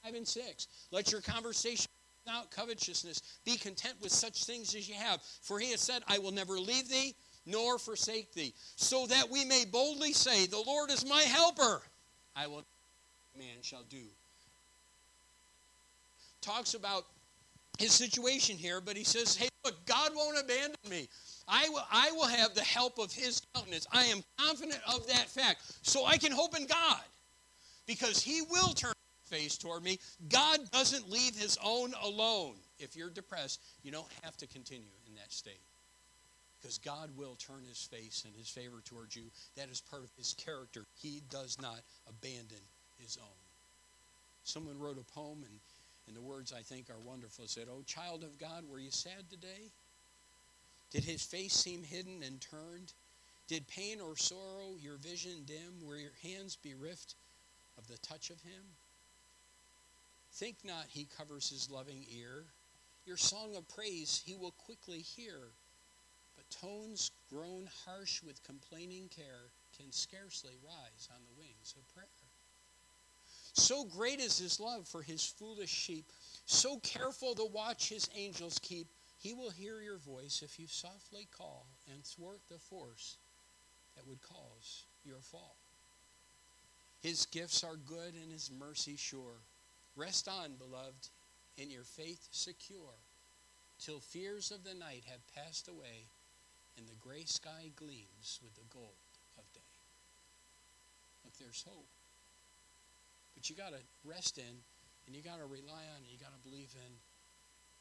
[0.04, 0.68] 5 and 6.
[0.92, 1.88] Let your conversation
[2.26, 5.22] without covetousness be content with such things as you have.
[5.42, 9.44] For He has said, I will never leave thee nor forsake thee, so that we
[9.46, 11.82] may boldly say, The Lord is my helper.
[12.36, 12.64] I will,
[13.38, 14.04] man shall do.
[16.42, 17.06] Talks about
[17.82, 21.08] his situation here, but he says, Hey, look, God won't abandon me.
[21.48, 23.88] I will, I will have the help of his countenance.
[23.92, 25.62] I am confident of that fact.
[25.82, 27.02] So I can hope in God
[27.88, 30.00] because he will turn his face toward me.
[30.30, 32.56] God doesn't leave his own alone.
[32.80, 35.62] If you're depressed, you don't have to continue in that state
[36.62, 39.24] because God will turn his face and his favor towards you.
[39.58, 40.86] That is part of his character.
[41.02, 42.62] He does not abandon
[43.00, 43.42] his own.
[44.44, 45.60] Someone wrote a poem, and,
[46.08, 47.46] and the words I think are wonderful.
[47.46, 49.72] It said, Oh, child of God, were you sad today?
[50.92, 52.94] Did his face seem hidden and turned?
[53.48, 55.86] Did pain or sorrow your vision dim?
[55.86, 57.16] Were your hands bereft
[57.78, 58.64] of the touch of him?
[60.34, 62.46] Think not he covers his loving ear.
[63.06, 65.52] Your song of praise he will quickly hear.
[66.36, 72.08] But tones grown harsh with complaining care can scarcely rise on the wings of prayer.
[73.54, 76.06] So great is his love for his foolish sheep,
[76.46, 78.88] so careful to watch his angels keep
[79.22, 83.18] he will hear your voice if you softly call and thwart the force
[83.96, 85.56] that would cause your fall.
[87.02, 89.38] His gifts are good and his mercy sure.
[89.96, 91.10] Rest on, beloved,
[91.58, 92.98] in your faith secure,
[93.80, 96.08] till fears of the night have passed away
[96.76, 98.96] and the gray sky gleams with the gold
[99.38, 99.60] of day.
[101.24, 101.86] Look, there's hope.
[103.36, 104.56] But you got to rest in
[105.08, 106.94] and you got to rely on, and you got to believe in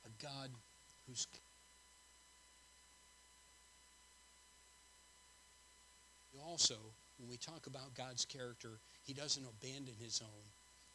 [0.04, 0.50] a God
[1.06, 1.26] who's
[6.42, 6.76] also
[7.18, 10.42] when we talk about God's character, he doesn't abandon his own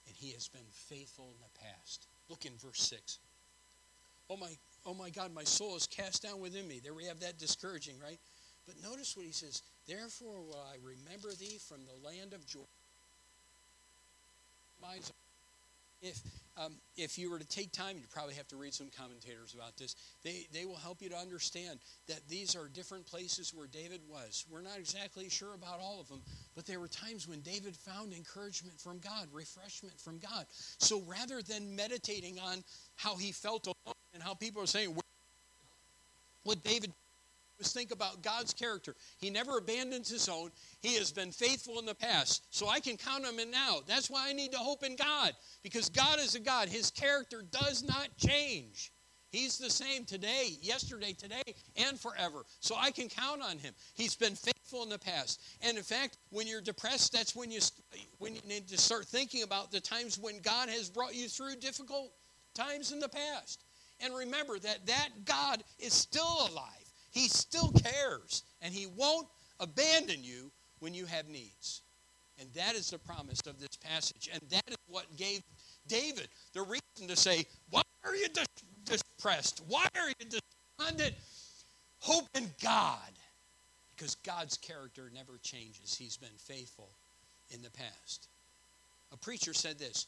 [0.07, 2.07] and he has been faithful in the past.
[2.29, 3.19] Look in verse 6.
[4.29, 4.49] Oh my
[4.85, 6.81] oh my God, my soul is cast down within me.
[6.83, 8.19] There we have that discouraging, right?
[8.65, 12.61] But notice what he says, therefore will I remember thee from the land of joy
[16.01, 16.21] if
[16.57, 19.75] um, if you were to take time, you'd probably have to read some commentators about
[19.77, 19.95] this.
[20.23, 24.45] They they will help you to understand that these are different places where David was.
[24.49, 26.21] We're not exactly sure about all of them,
[26.55, 30.45] but there were times when David found encouragement from God, refreshment from God.
[30.77, 32.63] So rather than meditating on
[32.95, 34.95] how he felt alone and how people are saying
[36.43, 36.91] what David
[37.57, 38.95] was think about God's character.
[39.17, 40.51] He never abandons his own.
[40.81, 42.45] He has been faithful in the past.
[42.49, 43.79] So I can count on him now.
[43.87, 45.33] That's why I need to hope in God.
[45.63, 46.69] Because God is a God.
[46.69, 48.91] His character does not change.
[49.35, 51.41] He's the same today, yesterday, today,
[51.75, 52.45] and forever.
[52.61, 53.73] So I can count on him.
[53.93, 55.41] He's been faithful in the past.
[55.61, 57.59] And in fact, when you're depressed, that's when you
[58.19, 61.57] when you need to start thinking about the times when God has brought you through
[61.57, 62.13] difficult
[62.53, 63.65] times in the past.
[63.99, 66.84] And remember that that God is still alive.
[67.15, 69.29] He still cares, and He won't
[69.61, 71.81] abandon you when you have needs.
[72.37, 74.29] And that is the promise of this passage.
[74.33, 75.41] And that is what gave
[75.87, 78.27] David the reason to say, Why are you
[78.83, 79.63] depressed?
[79.69, 80.39] Why are you
[80.77, 81.15] despondent?
[81.99, 82.99] Hope in God.
[83.95, 85.95] Because God's character never changes.
[85.95, 86.89] He's been faithful
[87.49, 88.27] in the past.
[89.13, 90.07] A preacher said this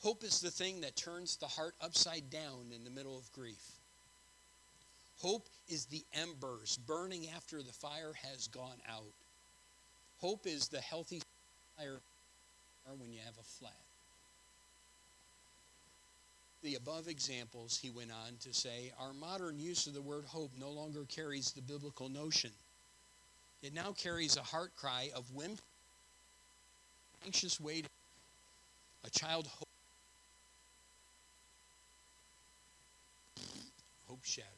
[0.00, 3.77] Hope is the thing that turns the heart upside down in the middle of grief.
[5.20, 9.12] Hope is the embers burning after the fire has gone out.
[10.20, 11.20] Hope is the healthy
[11.76, 12.00] fire
[12.96, 13.72] when you have a flat.
[16.62, 20.52] The above examples, he went on to say, our modern use of the word hope
[20.58, 22.50] no longer carries the biblical notion.
[23.62, 25.56] It now carries a heart cry of whim,
[27.24, 27.90] anxious waiting,
[29.04, 29.68] a child hope,
[34.08, 34.57] hope shattered.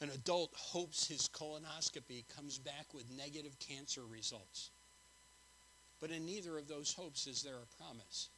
[0.00, 4.70] An adult hopes his colonoscopy comes back with negative cancer results.
[6.00, 8.28] But in neither of those hopes is there a promise.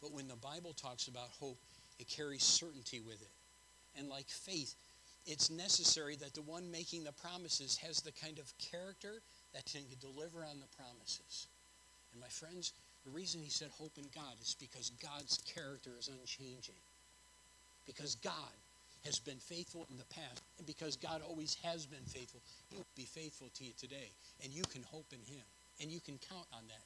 [0.00, 1.58] But when the Bible talks about hope,
[1.98, 3.30] it carries certainty with it.
[3.98, 4.74] And like faith,
[5.26, 9.20] it's necessary that the one making the promises has the kind of character
[9.52, 11.48] that can deliver on the promises.
[12.12, 12.72] And my friends,
[13.04, 16.80] the reason he said hope in God is because God's character is unchanging.
[17.86, 18.56] Because God
[19.04, 22.86] has been faithful in the past, and because God always has been faithful, He will
[22.96, 24.10] be faithful to you today.
[24.42, 25.44] And you can hope in Him,
[25.80, 26.82] and you can count on that.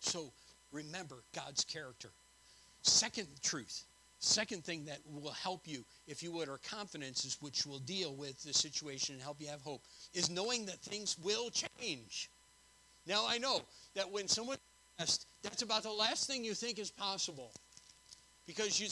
[0.00, 0.32] So
[0.72, 2.10] remember God's character.
[2.82, 3.84] Second truth,
[4.18, 8.42] second thing that will help you, if you would, confidence is which will deal with
[8.42, 9.82] the situation and help you have hope,
[10.14, 12.28] is knowing that things will change.
[13.06, 13.60] Now I know
[13.94, 14.58] that when someone
[15.00, 17.50] is that's about the last thing you think is possible.
[18.46, 18.88] Because you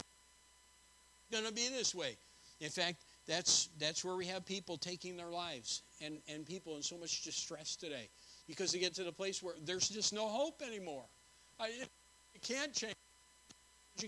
[1.31, 2.17] going to be this way.
[2.61, 6.83] In fact, that's that's where we have people taking their lives and and people in
[6.83, 8.09] so much distress today
[8.47, 11.05] because they get to the place where there's just no hope anymore.
[11.59, 11.69] I,
[12.35, 12.95] it can't change.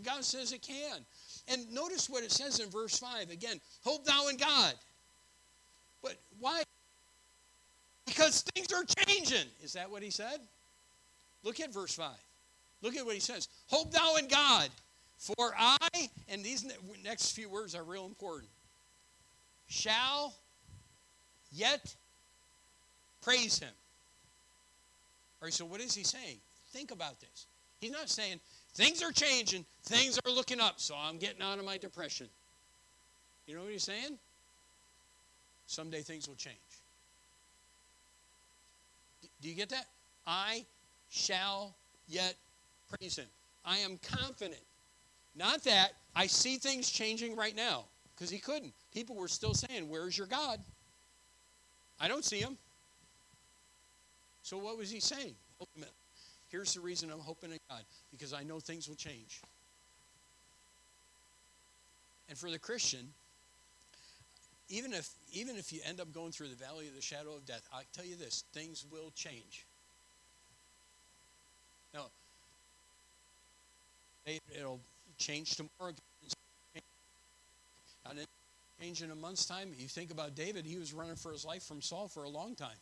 [0.05, 0.99] God says it can.
[1.49, 4.75] And notice what it says in verse 5 again hope thou in God.
[6.03, 6.63] But why?
[8.07, 9.47] Because things are changing.
[9.63, 10.41] Is that what he said?
[11.45, 12.09] Look at verse 5.
[12.83, 13.49] Look at what he says.
[13.69, 14.69] Hope thou in God.
[15.23, 16.67] For I, and these
[17.05, 18.51] next few words are real important,
[19.69, 20.35] shall
[21.53, 21.95] yet
[23.23, 23.69] praise him.
[25.41, 26.39] All right, so what is he saying?
[26.73, 27.47] Think about this.
[27.81, 28.41] He's not saying,
[28.75, 32.27] things are changing, things are looking up, so I'm getting out of my depression.
[33.47, 34.19] You know what he's saying?
[35.69, 36.57] Someday things will change.
[39.41, 39.87] Do you get that?
[40.27, 40.65] I
[41.11, 41.77] shall
[42.09, 42.35] yet
[42.91, 43.29] praise him.
[43.65, 44.59] I am confident
[45.35, 48.73] not that I see things changing right now, because he couldn't.
[48.93, 50.59] People were still saying, Where's your God?
[52.01, 52.59] I don't see him.
[54.43, 55.35] So what was he saying?
[56.49, 59.41] Here's the reason I'm hoping in God, because I know things will change.
[62.29, 63.09] And for the Christian,
[64.69, 67.47] even if even if you end up going through the valley of the shadow of
[67.47, 69.67] death, I tell you this, things will change.
[71.95, 72.07] Now,
[74.27, 74.81] it'll
[75.23, 75.95] change tomorrow.
[78.11, 78.27] And
[78.81, 79.71] change in a month's time.
[79.79, 82.55] You think about David, he was running for his life from Saul for a long
[82.57, 82.77] time.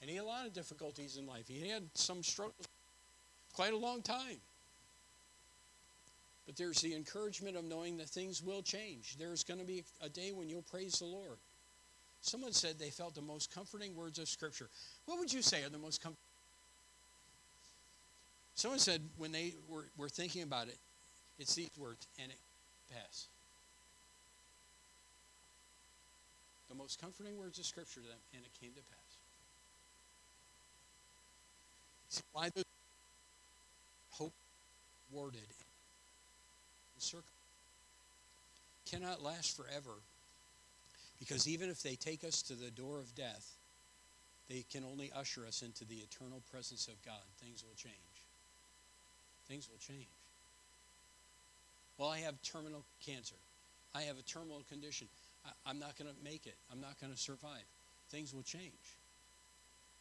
[0.00, 1.48] And he had a lot of difficulties in life.
[1.48, 2.68] He had some struggles
[3.54, 4.36] quite a long time.
[6.44, 9.16] But there's the encouragement of knowing that things will change.
[9.18, 11.38] There's going to be a day when you'll praise the Lord.
[12.20, 14.68] Someone said they felt the most comforting words of Scripture.
[15.06, 16.20] What would you say are the most comforting?
[18.54, 20.78] Someone said when they were, were thinking about it,
[21.38, 22.38] it's these words, and it
[22.92, 23.26] pass.
[26.68, 29.18] The most comforting words of Scripture to them, and it came to pass.
[32.08, 32.64] See, why those
[37.06, 37.24] circle
[38.84, 39.98] Cannot last forever
[41.18, 43.54] because even if they take us to the door of death,
[44.48, 47.22] they can only usher us into the eternal presence of God.
[47.42, 47.94] Things will change.
[49.48, 50.15] Things will change.
[51.98, 53.36] Well, I have terminal cancer.
[53.94, 55.08] I have a terminal condition.
[55.44, 56.56] I, am not going to make it.
[56.70, 57.64] I'm not going to survive.
[58.10, 58.98] Things will change.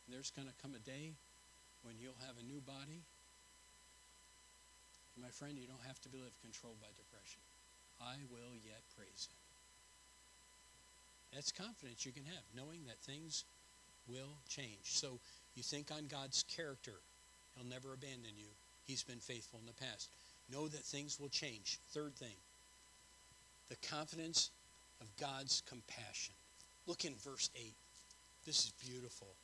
[0.09, 1.13] There's going to come a day
[1.83, 3.01] when you'll have a new body.
[5.21, 7.39] My friend, you don't have to be live controlled by depression.
[8.01, 9.39] I will yet praise him.
[11.33, 13.45] That's confidence you can have, knowing that things
[14.07, 14.83] will change.
[14.83, 15.19] So
[15.55, 16.99] you think on God's character.
[17.55, 18.51] He'll never abandon you.
[18.83, 20.09] He's been faithful in the past.
[20.51, 21.79] Know that things will change.
[21.89, 22.35] Third thing,
[23.69, 24.51] the confidence
[25.01, 26.35] of God's compassion.
[26.87, 27.73] Look in verse 8.
[28.45, 29.35] This is beautiful.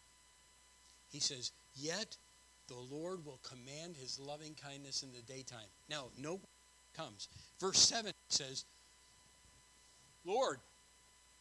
[1.12, 2.16] He says, Yet
[2.68, 5.68] the Lord will command his loving kindness in the daytime.
[5.90, 6.40] Now, no
[6.96, 7.30] comes.
[7.60, 8.66] Verse 7 says,
[10.26, 10.58] Lord,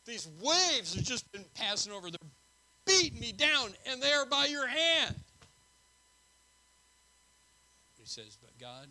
[0.07, 2.09] these waves have just been passing over.
[2.11, 2.31] They're
[2.87, 5.15] beating me down, and they are by your hand.
[7.99, 8.87] He says, But God,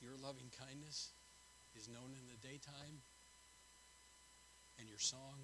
[0.00, 1.10] your loving kindness
[1.76, 3.02] is known in the daytime,
[4.78, 5.38] and your song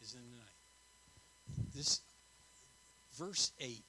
[0.00, 1.68] is in the night.
[1.74, 2.00] This
[3.18, 3.82] verse 8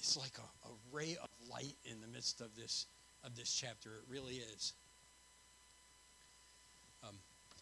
[0.00, 2.86] is like a, a ray of light in the midst of this
[3.24, 3.90] of this chapter.
[3.90, 4.74] It really is.
[7.02, 7.16] Um,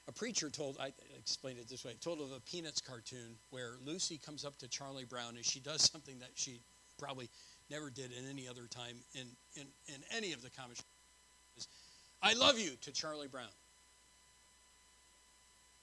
[0.09, 4.19] a preacher told, I explained it this way, told of a Peanuts cartoon where Lucy
[4.19, 6.61] comes up to Charlie Brown and she does something that she
[6.99, 7.29] probably
[7.71, 10.83] never did in any other time in, in, in any of the comics.
[12.23, 13.47] I love you to Charlie Brown.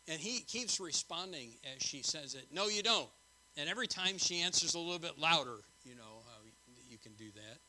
[0.07, 3.09] And he keeps responding as she says it, No, you don't.
[3.57, 6.41] And every time she answers a little bit louder, you know how
[6.89, 7.59] you can do that.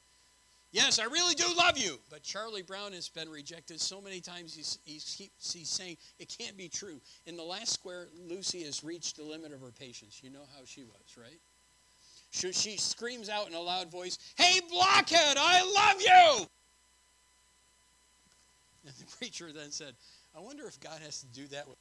[0.72, 2.00] Yes, I really do love you.
[2.10, 6.56] But Charlie Brown has been rejected so many times, he's, he's, he's saying it can't
[6.56, 7.00] be true.
[7.26, 10.20] In the last square, Lucy has reached the limit of her patience.
[10.20, 11.38] You know how she was, right?
[12.32, 16.46] She, she screams out in a loud voice, Hey, blockhead, I love you!
[18.86, 19.94] And the preacher then said,
[20.36, 21.76] I wonder if God has to do that with.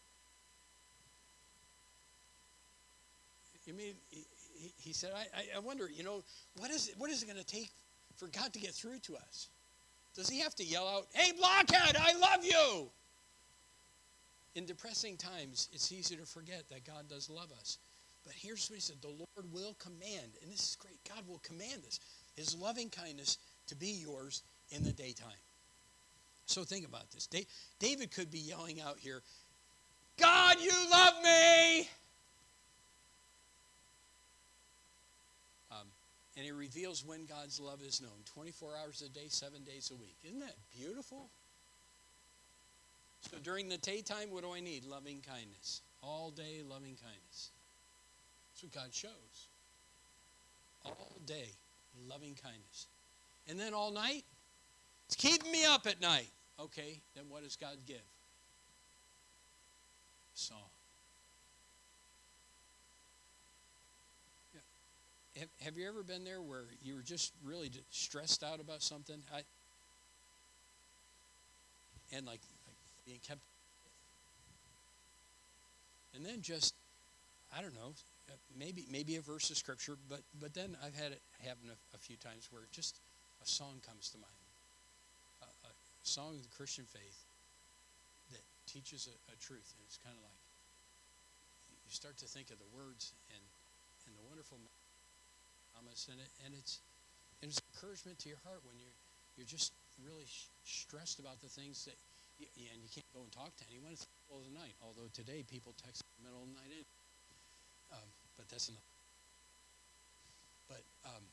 [3.65, 6.23] You mean, he, he said, I, I wonder, you know,
[6.57, 7.71] what is it, what is it going to take
[8.15, 9.49] for God to get through to us?
[10.15, 12.89] Does he have to yell out, Hey, blockhead, I love you?
[14.55, 17.79] In depressing times, it's easy to forget that God does love us.
[18.23, 20.99] But here's what he said the Lord will command, and this is great.
[21.09, 21.99] God will command this,
[22.35, 23.37] his loving kindness
[23.67, 25.31] to be yours in the daytime.
[26.45, 27.27] So think about this.
[27.79, 29.21] David could be yelling out here,
[30.17, 31.79] God, you love me!
[35.71, 35.87] Um,
[36.35, 39.95] and he reveals when God's love is known 24 hours a day, seven days a
[39.95, 40.15] week.
[40.23, 41.29] Isn't that beautiful?
[43.31, 44.85] So during the daytime, what do I need?
[44.85, 45.81] Loving kindness.
[46.01, 47.51] All day, loving kindness.
[48.51, 49.47] That's what God shows.
[50.85, 51.49] All day,
[52.09, 52.87] loving kindness.
[53.47, 54.23] And then all night,
[55.13, 56.29] it's keeping me up at night.
[56.59, 58.01] Okay, then what does God give?
[60.33, 60.57] Song.
[65.37, 69.17] have, have you ever been there where you were just really stressed out about something?
[69.33, 69.41] I,
[72.15, 73.41] and like, like being kept.
[76.15, 76.73] And then just,
[77.55, 77.93] I don't know,
[78.29, 81.95] uh, maybe maybe a verse of scripture, but but then I've had it happen a,
[81.95, 82.99] a few times where just
[83.43, 84.42] a song comes to mind,
[86.03, 87.19] song of the Christian faith
[88.31, 90.41] that teaches a, a truth, and it's kind of like
[91.87, 93.43] you start to think of the words and
[94.07, 94.59] and the wonderful
[95.71, 96.83] promise, and it, and it's
[97.41, 98.95] and it's encouragement to your heart when you're
[99.39, 99.71] you're just
[100.03, 101.95] really sh- stressed about the things that
[102.39, 103.95] you, and you can't go and talk to anyone.
[103.95, 104.75] It's the middle of the night.
[104.83, 106.85] Although today people text in the middle of the night, in.
[107.95, 108.89] Um, but that's enough.
[110.67, 111.23] But um,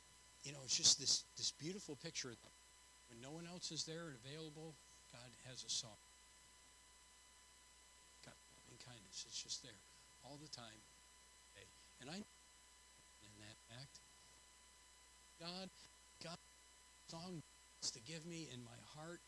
[0.45, 2.33] you know, it's just this this beautiful picture.
[3.11, 4.75] When no one else is there and available,
[5.13, 5.99] God has a song.
[8.25, 9.27] God loving kindness.
[9.29, 9.83] It's just there
[10.25, 10.81] all the time.
[12.01, 14.01] And I in that act
[15.41, 15.71] God,
[16.23, 16.37] God,
[17.09, 17.43] song
[17.93, 19.21] to give me in my heart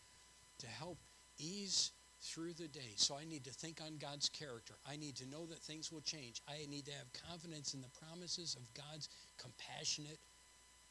[0.58, 0.98] to help
[1.38, 2.92] ease through the day.
[2.96, 4.74] So I need to think on God's character.
[4.86, 6.42] I need to know that things will change.
[6.46, 9.08] I need to have confidence in the promises of God's
[9.38, 10.18] compassionate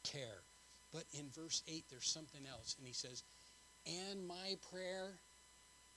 [0.02, 0.42] care.
[0.92, 2.76] But in verse 8, there's something else.
[2.78, 3.22] And he says,
[3.86, 5.10] And my prayer,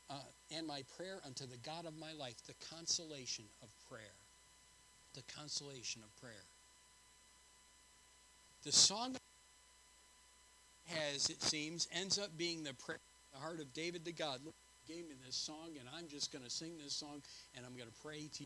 [0.10, 0.16] uh,
[0.56, 4.16] and my prayer unto the God of my life, the consolation of prayer.
[5.14, 6.44] The consolation of prayer.
[8.64, 9.16] The song
[10.88, 13.00] has, it seems, ends up being the prayer
[13.36, 14.40] the heart of David to God.
[14.46, 14.56] Look,
[14.88, 17.22] gave me this song, and I'm just going to sing this song,
[17.56, 18.46] and I'm going to pray to you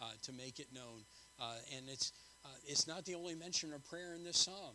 [0.00, 1.02] uh, to make it known.
[1.40, 2.12] Uh, and it's
[2.44, 4.74] uh, it's not the only mention of prayer in this psalm.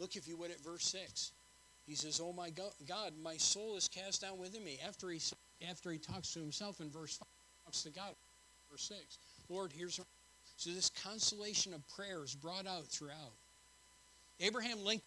[0.00, 1.30] Look, if you would, at verse six.
[1.86, 5.20] He says, "Oh my God, my soul is cast down within me." After he
[5.68, 7.28] after he talks to himself in verse five,
[7.64, 8.14] talks to God.
[8.70, 10.06] Verse six, Lord, here's our...
[10.56, 13.34] so this consolation of prayer is brought out throughout.
[14.38, 15.02] Abraham Lincoln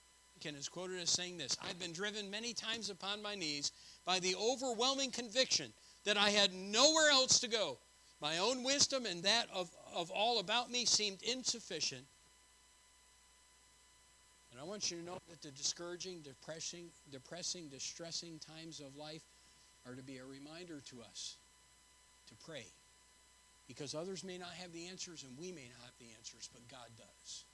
[0.45, 3.71] is quoted as saying this: "I've been driven many times upon my knees
[4.05, 5.73] by the overwhelming conviction
[6.03, 7.79] that I had nowhere else to go.
[8.19, 12.05] My own wisdom and that of, of all about me seemed insufficient.
[14.53, 19.23] And I want you to know that the discouraging, depressing, depressing, distressing times of life
[19.87, 21.37] are to be a reminder to us
[22.27, 22.67] to pray.
[23.67, 26.67] Because others may not have the answers and we may not have the answers, but
[26.67, 27.45] God does.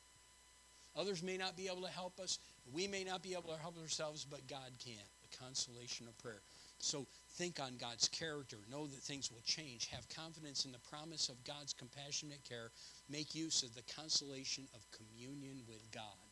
[0.98, 2.38] Others may not be able to help us.
[2.74, 5.00] We may not be able to help ourselves, but God can.
[5.22, 6.42] The consolation of prayer.
[6.80, 8.58] So think on God's character.
[8.70, 9.88] Know that things will change.
[9.88, 12.72] Have confidence in the promise of God's compassionate care.
[13.10, 16.29] Make use of the consolation of communion with God.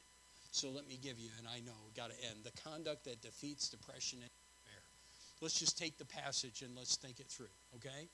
[0.58, 3.70] So let me give you, and I know, got to end, the conduct that defeats
[3.70, 4.32] depression and
[4.66, 4.82] despair.
[5.40, 8.08] Let's just take the passage and let's think it through, okay?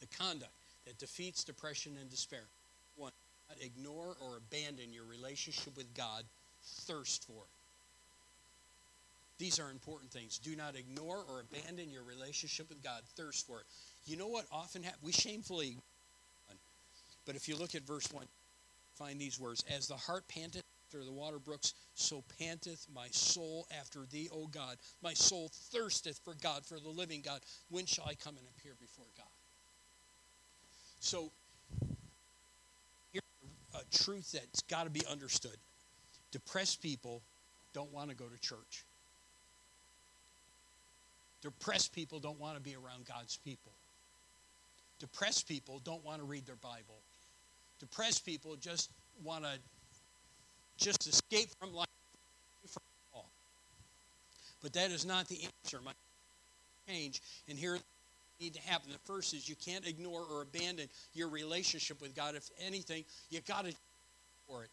[0.00, 0.54] The conduct
[0.86, 2.44] that defeats depression and despair.
[2.96, 3.12] One,
[3.60, 6.24] ignore or abandon your relationship with God,
[6.86, 7.52] thirst for it.
[9.36, 10.38] These are important things.
[10.38, 13.02] Do not ignore or abandon your relationship with God.
[13.14, 13.66] Thirst for it.
[14.06, 15.02] You know what often happens?
[15.04, 15.76] We shamefully,
[17.26, 18.24] but if you look at verse 1,
[18.94, 20.62] find these words As the heart panteth
[20.92, 24.76] after the water brooks, so panteth my soul after thee, O God.
[25.02, 27.40] My soul thirsteth for God, for the living God.
[27.70, 29.26] When shall I come and appear before God?
[31.00, 31.30] So,
[33.12, 33.22] here's
[33.74, 35.56] a truth that's got to be understood.
[36.30, 37.22] Depressed people
[37.72, 38.84] don't want to go to church.
[41.40, 43.72] Depressed people don't want to be around God's people.
[45.00, 47.00] Depressed people don't want to read their Bible.
[47.80, 48.90] Depressed people just
[49.24, 49.58] want to
[50.82, 51.86] just escape from life.
[52.66, 52.82] From
[53.14, 53.30] all.
[54.62, 55.80] But that is not the answer.
[55.84, 55.92] My
[56.88, 57.78] change, and here
[58.40, 58.90] need to happen.
[58.92, 62.34] The first is you can't ignore or abandon your relationship with God.
[62.34, 63.74] If anything, you got to
[64.48, 64.70] for it.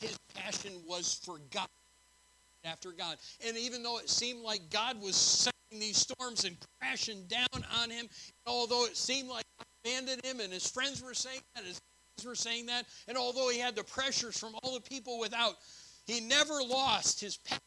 [0.00, 1.68] His passion was for God,
[2.64, 3.16] after God.
[3.46, 7.90] And even though it seemed like God was sending these storms and crashing down on
[7.90, 8.08] him.
[8.46, 9.44] Although it seemed like
[9.84, 11.80] abandoned him and his friends were saying that, his
[12.24, 15.54] were saying that, and although he had the pressures from all the people without,
[16.06, 17.60] he never lost his passion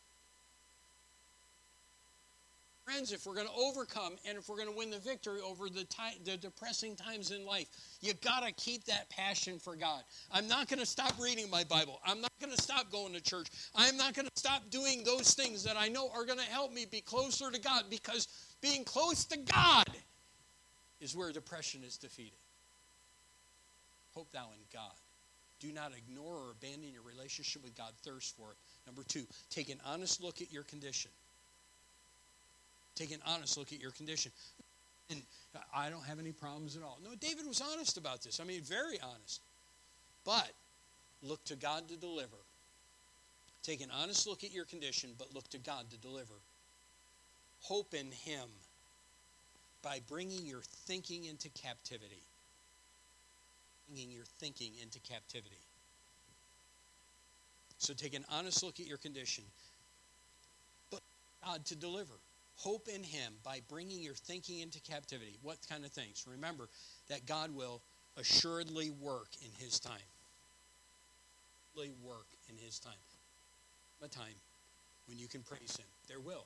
[2.83, 5.69] Friends, if we're going to overcome and if we're going to win the victory over
[5.69, 5.87] the,
[6.25, 7.67] the depressing times in life,
[8.01, 10.03] you got to keep that passion for God.
[10.33, 12.01] I'm not going to stop reading my Bible.
[12.05, 13.47] I'm not going to stop going to church.
[13.73, 16.73] I'm not going to stop doing those things that I know are going to help
[16.73, 18.27] me be closer to God because
[18.61, 19.87] being close to God
[20.99, 22.42] is where depression is defeated.
[24.15, 24.93] Hope thou in God.
[25.59, 27.91] Do not ignore or abandon your relationship with God.
[28.03, 28.57] Thirst for it.
[28.85, 31.11] Number two, take an honest look at your condition.
[32.95, 34.31] Take an honest look at your condition.
[35.09, 35.21] And
[35.73, 36.99] I don't have any problems at all.
[37.03, 38.39] No, David was honest about this.
[38.39, 39.41] I mean, very honest.
[40.25, 40.51] But
[41.21, 42.37] look to God to deliver.
[43.63, 46.35] Take an honest look at your condition, but look to God to deliver.
[47.61, 48.49] Hope in Him
[49.81, 52.23] by bringing your thinking into captivity.
[53.87, 55.57] Bringing your thinking into captivity.
[57.77, 59.43] So take an honest look at your condition,
[60.89, 61.01] but
[61.45, 62.13] God to deliver.
[62.55, 65.37] Hope in Him by bringing your thinking into captivity.
[65.41, 66.25] What kind of things?
[66.29, 66.69] Remember
[67.09, 67.81] that God will
[68.17, 70.07] assuredly work in His time.
[71.75, 72.93] Work in His time.
[74.01, 74.35] A time
[75.07, 75.87] when you can praise Him.
[76.07, 76.45] There will.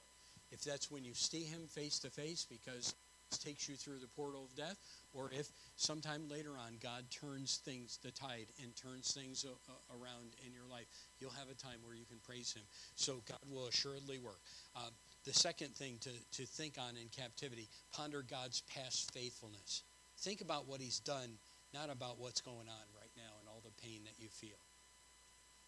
[0.51, 2.95] If that's when you see Him face to face because
[3.35, 4.77] takes you through the portal of death,
[5.13, 9.45] or if sometime later on God turns things, the tide, and turns things
[9.91, 10.85] around in your life,
[11.19, 12.63] you'll have a time where you can praise Him.
[12.95, 14.39] So God will assuredly work.
[14.75, 14.89] Uh,
[15.25, 19.83] the second thing to, to think on in captivity ponder God's past faithfulness.
[20.19, 21.31] Think about what He's done,
[21.73, 24.57] not about what's going on right now and all the pain that you feel.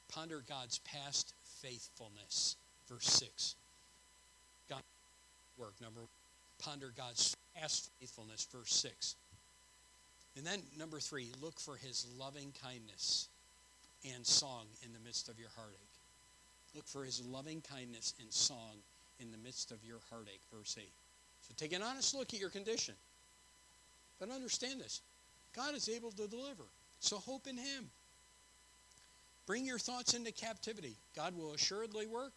[0.07, 2.55] Ponder God's past faithfulness.
[2.87, 3.55] Verse 6.
[4.69, 4.81] God
[5.57, 5.73] work.
[5.81, 6.01] Number
[6.59, 8.47] ponder God's past faithfulness.
[8.51, 9.15] Verse 6.
[10.37, 13.27] And then number three, look for his loving kindness
[14.13, 15.79] and song in the midst of your heartache.
[16.75, 18.77] Look for his loving kindness and song
[19.19, 20.41] in the midst of your heartache.
[20.53, 20.87] Verse 8.
[21.41, 22.93] So take an honest look at your condition.
[24.19, 25.01] But understand this
[25.55, 26.63] God is able to deliver.
[26.99, 27.89] So hope in Him.
[29.47, 30.95] Bring your thoughts into captivity.
[31.15, 32.33] God will assuredly work.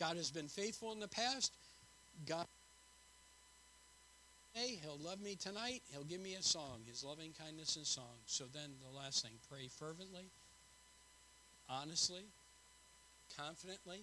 [0.00, 1.52] God has been faithful in the past.
[2.26, 2.46] God
[4.56, 5.82] Hey, he'll love me tonight.
[5.92, 8.16] He'll give me a song, his loving kindness and song.
[8.24, 10.32] So then the last thing, pray fervently,
[11.68, 12.24] honestly,
[13.36, 14.00] confidently,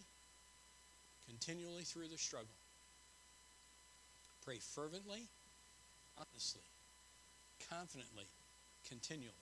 [1.25, 2.53] continually through the struggle.
[4.45, 5.25] Pray fervently,
[6.21, 6.61] honestly,
[7.67, 8.29] confidently,
[8.87, 9.33] continually.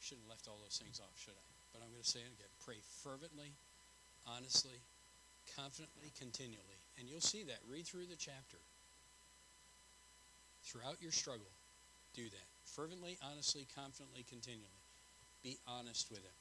[0.00, 1.48] Shouldn't have left all those things off, should I?
[1.74, 2.48] But I'm going to say it again.
[2.64, 3.52] Pray fervently,
[4.24, 4.80] honestly,
[5.52, 6.80] confidently, continually.
[6.96, 7.60] And you'll see that.
[7.68, 8.56] Read through the chapter.
[10.66, 11.46] Throughout your struggle,
[12.14, 12.48] do that.
[12.64, 14.82] Fervently, honestly, confidently, continually.
[15.42, 16.36] Be honest with Him.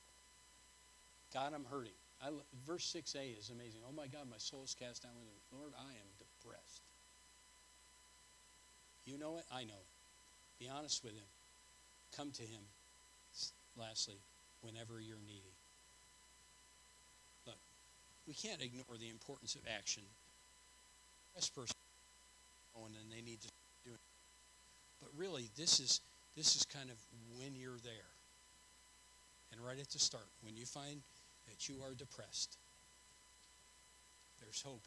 [1.33, 1.93] God, I'm hurting.
[2.23, 2.29] I,
[2.65, 3.81] verse 6a is amazing.
[3.87, 5.11] Oh my God, my soul is cast down.
[5.53, 6.81] Lord, I am depressed.
[9.05, 10.63] You know it, I know it.
[10.63, 11.29] Be honest with Him.
[12.17, 12.61] Come to Him,
[13.77, 14.17] lastly,
[14.61, 15.53] whenever you're needy.
[17.45, 17.57] Look,
[18.27, 20.03] we can't ignore the importance of action.
[21.35, 21.75] This person
[22.75, 23.47] and they need to.
[25.05, 26.01] But really, this is
[26.35, 26.97] this is kind of
[27.39, 28.09] when you're there.
[29.51, 31.01] And right at the start, when you find
[31.47, 32.57] that you are depressed,
[34.41, 34.81] there's hope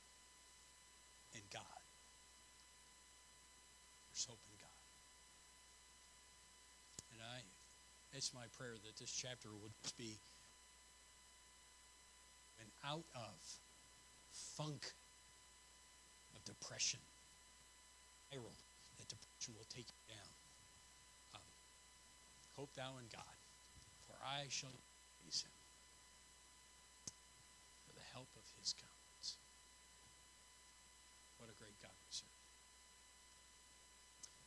[1.35, 1.63] in God.
[4.11, 4.83] There's hope in God.
[7.15, 10.19] And I it's my prayer that this chapter would be
[12.61, 13.39] an out of
[14.33, 14.93] funk
[16.35, 17.01] of depression,
[18.33, 18.51] spiral
[18.99, 20.33] that depression will take you down.
[21.35, 21.49] Um,
[22.57, 23.37] hope thou in God,
[24.07, 24.75] for I shall
[25.23, 25.57] praise him
[27.87, 29.39] for the help of his countenance.
[31.39, 32.29] What a great God we serve.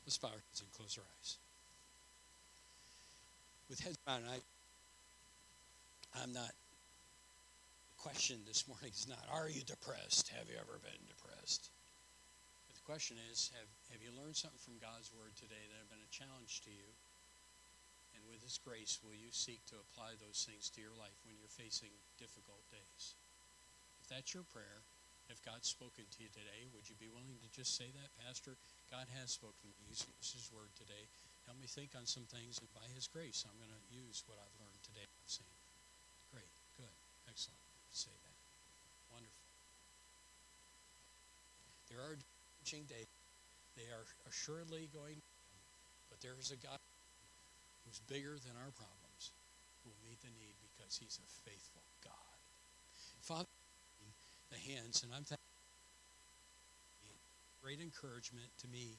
[0.06, 1.38] Let's bow our heads and close our eyes.
[3.70, 4.42] With heads bowed, I,
[6.22, 6.52] I'm not
[8.02, 10.30] question this morning is not, are you depressed?
[10.30, 11.70] Have you ever been depressed?
[12.92, 16.12] Question is, have, have you learned something from God's word today that have been a
[16.12, 16.92] challenge to you?
[18.12, 21.40] And with his grace, will you seek to apply those things to your life when
[21.40, 23.16] you're facing difficult days?
[24.04, 24.84] If that's your prayer,
[25.32, 28.60] if God's spoken to you today, would you be willing to just say that, Pastor?
[28.92, 29.96] God has spoken to me.
[29.96, 31.08] He's his word today.
[31.48, 34.36] Help me think on some things, and by his grace, I'm going to use what
[34.36, 35.08] I've learned today.
[35.08, 35.48] I've seen.
[36.28, 36.92] Great, good,
[37.24, 37.64] excellent
[37.96, 38.36] say that.
[39.16, 39.48] Wonderful.
[41.88, 42.20] There are
[42.66, 43.10] days.
[43.76, 45.22] They are assuredly going,
[46.10, 46.80] but there is a God
[47.86, 49.32] who's bigger than our problems,
[49.84, 52.38] who will meet the need because he's a faithful God.
[53.22, 53.50] Father,
[54.52, 55.40] the hands, and I'm thankful.
[57.64, 58.98] Great encouragement to me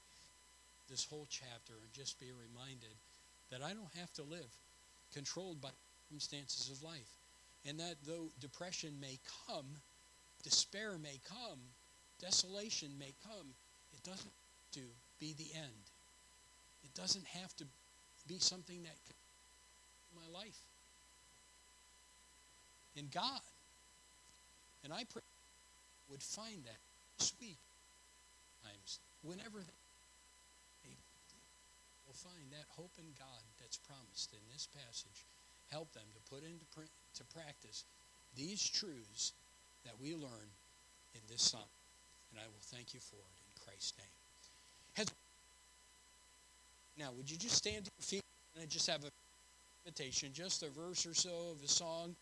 [0.89, 2.95] this whole chapter and just be reminded
[3.51, 4.51] that I don't have to live
[5.13, 5.71] controlled by
[6.09, 7.19] circumstances of life
[7.67, 9.67] and that though depression may come,
[10.43, 11.61] despair may come,
[12.23, 13.47] desolation may come,
[13.93, 14.81] it doesn't have to
[15.21, 15.85] be the end.
[16.85, 17.65] It doesn't have to
[18.29, 18.97] be something that
[20.15, 20.61] my life.
[22.97, 23.41] In God.
[24.85, 25.23] And I pray
[26.11, 26.77] would find that
[27.19, 27.57] sweet
[28.63, 29.65] times whenever
[30.85, 30.95] they
[32.07, 35.25] will find that hope in God that's promised in this passage
[35.71, 37.85] help them to put into to practice
[38.37, 39.33] these truths
[39.85, 40.53] that we learn
[41.15, 41.63] in this psalm.
[42.33, 44.09] And I will thank you for it in Christ's name.
[46.99, 48.23] Now, would you just stand to your feet
[48.61, 49.09] and just have a
[49.85, 52.15] invitation, just a verse or so of a song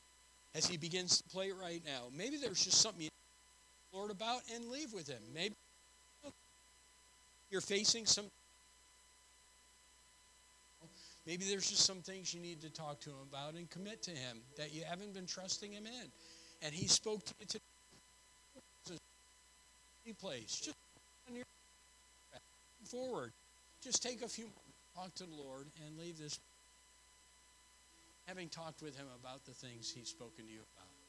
[0.55, 2.05] as he begins to play it right now?
[2.17, 3.09] Maybe there's just something you
[3.93, 5.23] Lord about and leave with him.
[5.35, 5.55] Maybe
[7.51, 8.27] you're facing some
[11.27, 14.11] Maybe there's just some things you need to talk to him about and commit to
[14.11, 16.11] him that you haven't been trusting him in.
[16.63, 17.70] And he spoke to you today.
[20.13, 20.61] Place.
[20.61, 20.77] Just
[21.29, 21.45] on your
[22.85, 23.33] forward.
[23.83, 24.47] Just take a few
[24.95, 26.39] talk to the Lord and leave this
[28.27, 31.00] having talked with him about the things he's spoken to you about.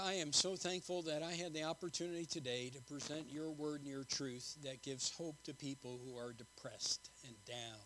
[0.00, 3.88] I am so thankful that I had the opportunity today to present your word and
[3.90, 7.80] your truth that gives hope to people who are depressed and down.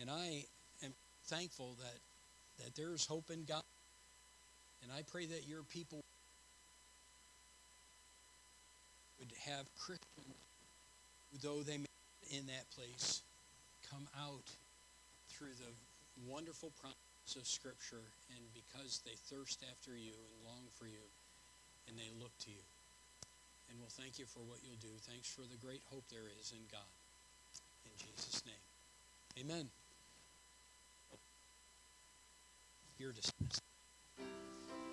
[0.00, 0.44] And I
[0.84, 0.92] am
[1.26, 3.62] thankful that, that there is hope in God.
[4.82, 6.00] And I pray that your people
[9.20, 10.04] would have Christians
[11.42, 11.86] though they may
[12.30, 13.22] in that place,
[13.90, 14.50] come out
[15.28, 18.04] through the wonderful promise of Scripture,
[18.36, 21.00] and because they thirst after you and long for you,
[21.88, 22.60] and they look to you.
[23.70, 24.92] And we'll thank you for what you'll do.
[25.08, 26.92] Thanks for the great hope there is in God.
[27.88, 28.64] In Jesus' name.
[29.40, 29.68] Amen.
[32.98, 33.73] You're dismissed.